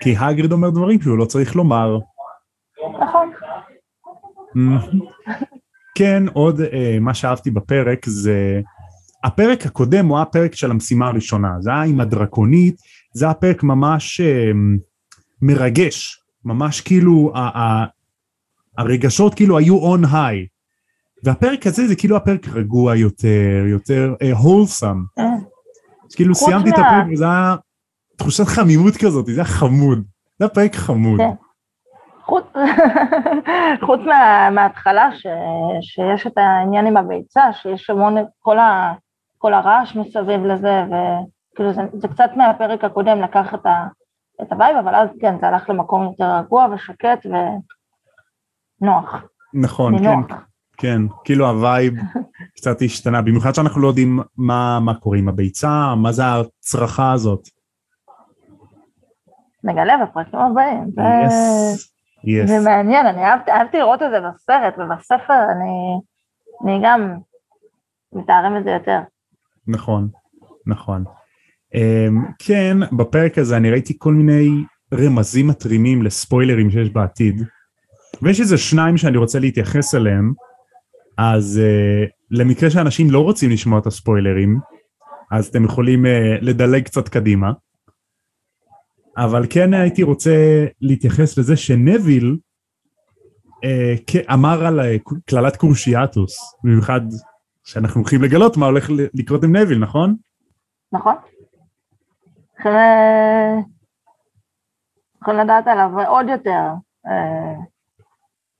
כי 0.00 0.14
הגריד 0.18 0.52
אומר 0.52 0.70
דברים 0.70 1.00
שהוא 1.00 1.18
לא 1.18 1.24
צריך 1.24 1.56
לומר. 1.56 1.98
נכון. 3.00 3.32
כן, 5.98 6.22
עוד 6.32 6.60
אה, 6.60 6.96
מה 7.00 7.14
שאהבתי 7.14 7.50
בפרק 7.50 8.06
זה, 8.06 8.60
הפרק 9.24 9.66
הקודם 9.66 10.06
הוא 10.06 10.18
הפרק 10.18 10.54
של 10.54 10.70
המשימה 10.70 11.08
הראשונה, 11.08 11.48
זה 11.60 11.70
היה 11.70 11.82
עם 11.82 12.00
הדרקונית, 12.00 12.76
זה 13.16 13.24
היה 13.24 13.34
פרק 13.34 13.62
ממש 13.62 14.20
אה, 14.20 14.50
מרגש, 15.42 16.24
ממש 16.44 16.80
כאילו 16.80 17.32
הרגשות 18.78 19.34
כאילו 19.34 19.58
היו 19.58 19.94
on 19.94 20.06
high, 20.06 20.46
והפרק 21.24 21.66
הזה 21.66 21.88
זה 21.88 21.96
כאילו 21.96 22.16
הפרק 22.16 22.48
רגוע 22.48 22.96
יותר, 22.96 23.64
יותר 23.66 24.14
הולסם, 24.42 25.02
אה, 25.18 25.24
כאילו 26.16 26.34
סיימתי 26.34 26.70
את 26.70 26.74
הפרק 26.78 27.06
וזה 27.12 27.24
היה 27.24 27.56
תחושת 28.16 28.44
חמימות 28.44 28.96
כזאת, 28.96 29.26
זה 29.26 29.32
היה 29.40 29.44
חמוד, 29.44 29.98
זה 30.38 30.44
היה 30.44 30.48
פרק 30.48 30.74
חמוד, 30.74 31.20
כן. 31.20 31.34
חוץ, 32.24 32.44
חוץ 33.86 34.00
מה, 34.06 34.50
מההתחלה, 34.50 35.08
ש, 35.12 35.26
שיש 35.80 36.26
את 36.26 36.38
העניין 36.38 36.86
עם 36.86 36.96
הביצה, 36.96 37.42
שיש 37.52 37.90
המון, 37.90 38.14
כל, 38.38 38.58
ה, 38.58 38.92
כל 39.38 39.54
הרעש 39.54 39.96
מסביב 39.96 40.44
לזה, 40.44 40.84
וכאילו 41.56 41.72
זה, 41.72 41.82
זה 41.92 42.08
קצת 42.08 42.30
מהפרק 42.36 42.84
הקודם 42.84 43.20
לקח 43.20 43.54
את, 43.54 43.66
ה, 43.66 43.86
את 44.42 44.52
ה 44.52 44.56
vibe, 44.56 44.76
אבל 44.76 44.94
אז 44.94 45.08
כן, 45.20 45.34
זה 45.40 45.46
הלך 45.48 45.70
למקום 45.70 46.02
יותר 46.04 46.36
רגוע 46.38 46.66
ושקט 46.74 47.26
ונוח. 48.80 49.14
נכון, 49.54 49.98
כן, 49.98 50.04
נינוח. 50.04 50.26
כן, 50.76 50.98
כאילו 51.24 51.48
ה 51.48 51.57
vibe 51.57 51.94
קצת 52.56 52.76
השתנה, 52.84 53.22
במיוחד 53.22 53.54
שאנחנו 53.54 53.80
לא 53.80 53.88
יודעים 53.88 54.20
מה, 54.36 54.78
מה 54.80 54.94
קורה 54.94 55.18
עם 55.18 55.28
הביצה, 55.28 55.94
מה 55.96 56.12
זה 56.12 56.22
הצרחה 56.26 57.12
הזאת. 57.12 57.48
נגלה 59.64 59.94
בפרקים 60.06 60.38
הבאים. 60.40 60.84
זה- 60.90 61.02
yes, 61.26 61.92
yes. 62.24 62.50
זה 62.50 62.58
מעניין, 62.64 63.06
אני 63.06 63.24
אהבתי, 63.24 63.50
אהבתי 63.50 63.78
לראות 63.78 64.02
את 64.02 64.10
זה 64.10 64.16
בסרט, 64.20 64.74
ובספר 64.78 65.44
אני, 65.50 66.00
אני 66.64 66.80
גם 66.84 67.18
מתארים 68.12 68.56
את 68.56 68.64
זה 68.64 68.70
יותר. 68.70 69.00
נכון, 69.68 70.08
נכון. 70.66 71.04
Um, 71.76 72.32
כן, 72.38 72.76
בפרק 72.96 73.38
הזה 73.38 73.56
אני 73.56 73.70
ראיתי 73.70 73.94
כל 73.98 74.14
מיני 74.14 74.48
רמזים 74.94 75.46
מתרימים 75.46 76.02
לספוילרים 76.02 76.70
שיש 76.70 76.90
בעתיד, 76.90 77.42
ויש 78.22 78.40
איזה 78.40 78.58
שניים 78.58 78.96
שאני 78.96 79.16
רוצה 79.16 79.38
להתייחס 79.38 79.94
אליהם, 79.94 80.32
אז 81.18 81.60
uh, 81.62 82.08
למקרה 82.30 82.70
שאנשים 82.70 83.10
לא 83.10 83.20
רוצים 83.20 83.50
לשמוע 83.50 83.78
את 83.78 83.86
הספוילרים, 83.86 84.58
אז 85.30 85.46
אתם 85.46 85.64
יכולים 85.64 86.04
uh, 86.04 86.08
לדלג 86.40 86.82
קצת 86.82 87.08
קדימה. 87.08 87.52
אבל 89.16 89.46
כן 89.50 89.74
הייתי 89.74 90.02
רוצה 90.02 90.66
להתייחס 90.80 91.38
לזה 91.38 91.56
שנביל 91.56 92.36
uh, 93.64 94.02
כ- 94.06 94.30
אמר 94.32 94.66
על 94.66 94.80
קללת 95.24 95.56
קורשיאטוס, 95.56 96.36
במיוחד 96.64 97.00
שאנחנו 97.64 98.00
הולכים 98.00 98.22
לגלות 98.22 98.56
מה 98.56 98.66
הולך 98.66 98.90
לקרות 99.14 99.44
עם 99.44 99.56
נביל, 99.56 99.78
נכון? 99.78 100.16
נכון? 100.92 101.14
יכולים 102.60 102.76
אה, 102.76 103.56
יכולים 105.22 105.40
לדעת 105.40 105.66
עליו 105.66 105.90
עוד 106.08 106.28
יותר. 106.28 106.62
אה, 107.06 107.54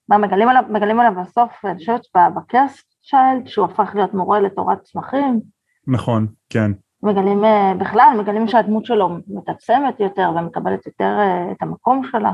מה 0.08 0.18
מגלים 0.18 0.48
עליו, 0.48 0.62
מגלים 0.70 1.00
עליו 1.00 1.22
בסוף, 1.22 1.64
אני 1.64 1.78
חושבת 1.78 2.06
בקרסט 2.36 2.86
שיילד, 3.02 3.46
שהוא 3.46 3.66
הפך 3.66 3.90
להיות 3.94 4.14
מורה 4.14 4.40
לתורת 4.40 4.82
צמחים. 4.82 5.40
נכון, 5.86 6.26
כן. 6.50 6.70
מגלים 7.02 7.44
אה, 7.44 7.72
בכלל, 7.80 8.16
מגלים 8.20 8.48
שהדמות 8.48 8.84
שלו 8.84 9.08
מתעצמת 9.28 10.00
יותר 10.00 10.30
ומקבלת 10.36 10.86
יותר 10.86 11.18
אה, 11.18 11.52
את 11.52 11.62
המקום 11.62 12.02
שלה. 12.12 12.32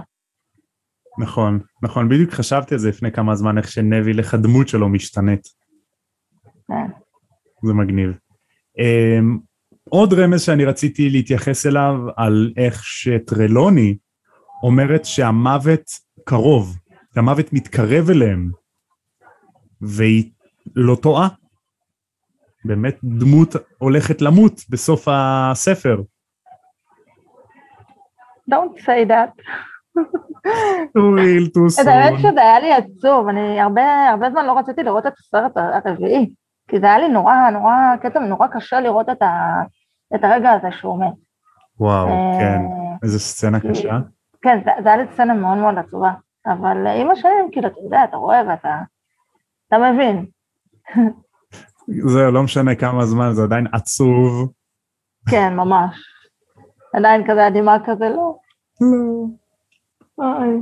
נכון, 1.19 1.61
נכון, 1.83 2.09
בדיוק 2.09 2.31
חשבתי 2.31 2.75
על 2.75 2.81
זה 2.81 2.89
לפני 2.89 3.13
כמה 3.13 3.35
זמן, 3.35 3.59
איך 3.59 3.69
שנביל, 3.69 4.19
איך 4.19 4.35
הדמות 4.35 4.69
שלו 4.69 4.89
משתנית. 4.89 5.43
כן. 6.69 6.87
זה 7.63 7.75
מגניב. 7.75 8.11
Um, 8.79 9.52
עוד 9.95 10.13
רמז 10.13 10.43
שאני 10.43 10.65
רציתי 10.65 11.11
להתייחס 11.11 11.67
אליו, 11.67 11.95
על 12.17 12.53
איך 12.57 12.85
שטרלוני 12.85 13.97
אומרת 14.63 15.05
שהמוות 15.05 15.83
קרוב, 16.25 16.77
שהמוות 17.15 17.53
מתקרב 17.53 18.11
אליהם, 18.11 18.51
והיא 19.81 20.31
לא 20.77 20.95
טועה. 20.95 21.29
באמת 22.65 22.99
דמות 23.05 23.55
הולכת 23.79 24.23
למות 24.23 24.61
בסוף 24.71 25.09
הספר. 25.11 25.97
Don't 28.51 28.79
say 28.81 29.09
that. 29.09 29.43
too 30.97 31.11
real, 31.19 31.47
too 31.55 31.83
את 31.83 31.87
האמת 31.87 32.13
soon. 32.13 32.19
שזה 32.19 32.41
היה 32.41 32.61
לי 32.61 32.73
עצוב, 32.73 33.29
אני 33.29 33.61
הרבה, 33.61 34.09
הרבה 34.11 34.31
זמן 34.31 34.47
לא 34.47 34.59
רציתי 34.59 34.83
לראות 34.83 35.07
את 35.07 35.13
הסרט 35.19 35.53
הרביעי, 35.57 36.35
כי 36.69 36.81
זה 36.81 36.87
היה 36.87 36.99
לי 36.99 37.09
נורא, 37.09 37.35
נורא, 37.53 37.73
קטע 38.03 38.19
נורא 38.21 38.47
קשה 38.47 38.81
לראות 38.81 39.09
את, 39.09 39.23
ה, 39.23 39.63
את 40.15 40.25
הרגע 40.25 40.51
הזה 40.51 40.69
שהוא 40.81 41.01
מת. 41.01 41.13
וואו, 41.81 42.07
כן, 42.39 42.61
אה, 42.61 42.97
איזה 43.03 43.19
סצנה 43.19 43.61
קשה. 43.61 43.99
כן, 44.43 44.59
זה, 44.65 44.71
זה 44.83 44.89
היה 44.89 44.97
לי 44.97 45.13
סצנה 45.15 45.35
מאוד 45.35 45.59
מאוד 45.59 45.79
עצובה, 45.79 46.13
אבל 46.47 46.87
אה, 46.87 46.93
עם 46.93 47.11
השנים, 47.11 47.49
כאילו, 47.53 47.69
אתה 47.69 47.81
יודע, 47.85 48.05
אתה 48.05 48.17
רואה 48.17 48.43
ואתה 48.49 48.81
אתה 49.69 49.93
מבין. 49.93 50.27
זהו, 52.07 52.33
לא 52.33 52.43
משנה 52.43 52.75
כמה 52.75 53.07
זמן, 53.07 53.33
זה 53.33 53.43
עדיין 53.43 53.67
עצוב. 53.73 54.53
כן, 55.31 55.55
ממש. 55.57 55.97
עדיין 56.95 57.31
כזה 57.31 57.47
הדמעה 57.47 57.79
כזה, 57.87 58.09
לא. 58.09 58.37
לא. 58.81 59.27
אוי. 60.19 60.61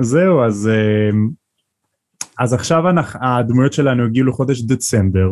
זהו, 0.00 0.44
אז, 0.44 0.70
אמ, 0.74 1.28
אז 2.38 2.52
עכשיו 2.54 2.82
הדמויות 3.20 3.72
שלנו 3.72 4.04
הגיעו 4.04 4.26
לחודש 4.26 4.62
דצמבר, 4.62 5.30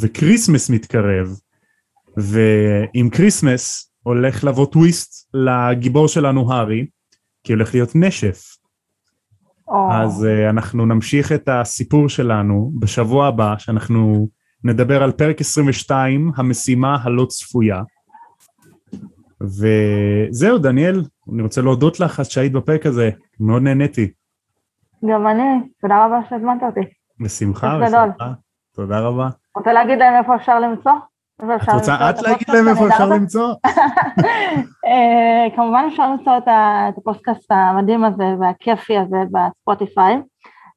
וכריסמס 0.00 0.70
מתקרב, 0.70 1.26
ועם 2.18 3.10
כריסמס 3.10 3.92
הולך 4.02 4.44
לבוא 4.44 4.66
טוויסט 4.66 5.30
לגיבור 5.34 6.08
שלנו 6.08 6.52
הארי, 6.52 6.86
כי 7.44 7.52
הולך 7.52 7.74
להיות 7.74 7.90
נשף. 7.94 8.58
או, 9.68 9.92
אז 9.92 10.26
אה, 10.26 10.50
אנחנו 10.50 10.86
נמשיך 10.86 11.32
את 11.32 11.48
הסיפור 11.48 12.08
שלנו 12.08 12.72
בשבוע 12.78 13.26
הבא, 13.26 13.54
שאנחנו 13.58 14.28
נדבר 14.64 15.02
על 15.02 15.12
פרק 15.12 15.40
22, 15.40 16.32
המשימה 16.36 16.96
הלא 17.02 17.24
צפויה. 17.24 17.82
וזהו, 19.40 20.58
דניאל, 20.58 21.02
אני 21.32 21.42
רוצה 21.42 21.62
להודות 21.62 22.00
לך 22.00 22.24
שהיית 22.24 22.52
בפרק 22.52 22.86
הזה, 22.86 23.10
מאוד 23.40 23.62
נהניתי. 23.62 24.10
גם 25.10 25.26
אני, 25.26 25.68
תודה 25.80 26.06
רבה 26.06 26.20
שהזמנת 26.30 26.62
אותי. 26.62 26.80
בשמחה. 27.20 27.78
בשמחה. 27.78 28.32
תודה 28.74 29.00
רבה. 29.00 29.28
רוצה 29.56 29.72
להגיד 29.72 29.98
להם 29.98 30.14
איפה 30.22 30.36
אפשר 30.36 30.60
למצוא? 30.60 30.92
את 31.42 31.68
רוצה 31.74 32.10
את 32.10 32.22
להגיד 32.22 32.48
להם 32.50 32.68
איפה 32.68 32.88
אפשר? 32.88 33.06
למצוא? 33.08 33.54
אה, 34.86 35.56
כמובן 35.56 35.84
אפשר 35.88 36.10
למצוא 36.12 36.38
את 36.38 36.48
ה- 36.48 36.86
את 36.88 36.98
הפודקאסט 36.98 37.52
המדהים 37.52 38.04
הזה 38.04 38.24
והכיפי 38.40 38.98
הזה 38.98 39.16
בספוטיפיי, 39.32 40.14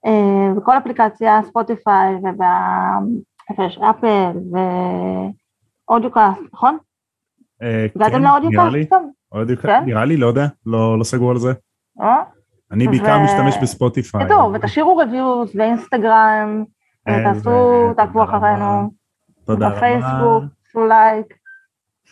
אה, 0.06 0.54
בכל 0.58 0.78
אפליקציה 0.78 1.40
ספוטיפיי 1.48 2.16
וב... 2.16 2.42
איפה 3.50 3.64
יש? 3.64 3.78
אפל 3.90 4.32
ואודיוקאסט, 5.88 6.42
נכון? 6.54 6.78
אה, 7.62 7.86
הגעתם 7.96 8.14
כן, 8.14 8.22
לאודיוקאסט 8.22 8.76
כן? 9.62 9.84
נראה 9.86 10.06
לי, 10.06 10.18
לא 10.18 10.28
יודע, 10.28 10.48
לא 10.66 11.00
לא 11.00 11.04
סגור 11.04 11.32
על 11.32 11.38
זה. 11.38 11.54
אני 12.72 12.88
בעיקר 12.88 13.20
משתמש 13.20 13.58
בספוטיפיי. 13.62 14.24
ותשאירו 14.54 14.98
באינסטגרם, 15.56 16.64
אה, 17.08 17.24
תעשו, 17.24 17.94
תעקבו. 17.98 18.24
אחרינו, 18.24 19.01
תודה 19.46 19.68
רבה. 19.68 19.78
בפייסבוק, 19.78 20.44
תעשו 20.64 20.88
לייק, 20.88 21.26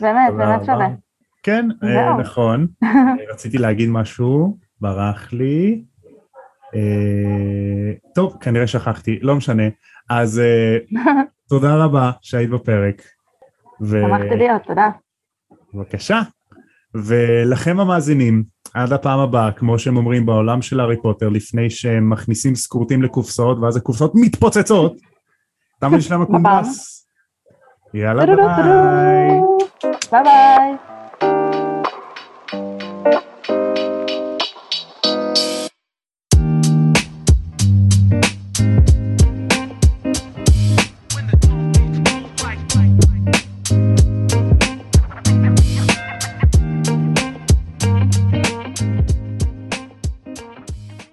באמת, 0.02 0.34
באמת. 0.38 0.66
שווה. 0.66 0.88
כן, 1.44 1.68
אה. 1.84 2.18
נכון. 2.18 2.68
אה, 2.84 3.34
רציתי 3.34 3.58
להגיד 3.58 3.90
משהו, 3.90 4.58
ברח 4.82 5.34
לי. 5.34 5.84
אה, 6.76 7.94
טוב, 8.16 8.38
כנראה 8.42 8.68
שכחתי, 8.68 9.20
לא 9.22 9.36
משנה. 9.36 9.64
אז 10.10 10.42
תודה 11.50 11.76
רבה 11.76 12.12
שהיית 12.22 12.50
בפרק. 12.50 13.02
שמחתי 13.90 14.36
להיות, 14.38 14.62
תודה. 14.64 14.90
בבקשה. 15.74 16.22
ולכם 16.96 17.80
המאזינים, 17.80 18.44
עד 18.74 18.94
הפעם 18.94 19.20
הבאה, 19.20 19.52
כמו 19.52 19.80
שהם 19.80 19.98
אומרים 19.98 20.26
בעולם 20.26 20.62
של 20.62 20.80
הארי 20.80 21.02
פוטר, 21.02 21.30
לפני 21.30 21.70
שהם 21.70 22.10
מכניסים 22.10 22.56
סקרוטים 22.56 23.04
לקופסאות, 23.04 23.58
ואז 23.62 23.78
הקופסאות 23.78 24.12
מתפוצצות, 24.16 24.98
תם 25.82 25.96
ונשלם 25.96 26.22
הקונדס. 26.22 26.99
יאללה 27.94 28.26
ביי. 28.26 29.42
ביי 30.12 30.24
ביי. 30.24 30.89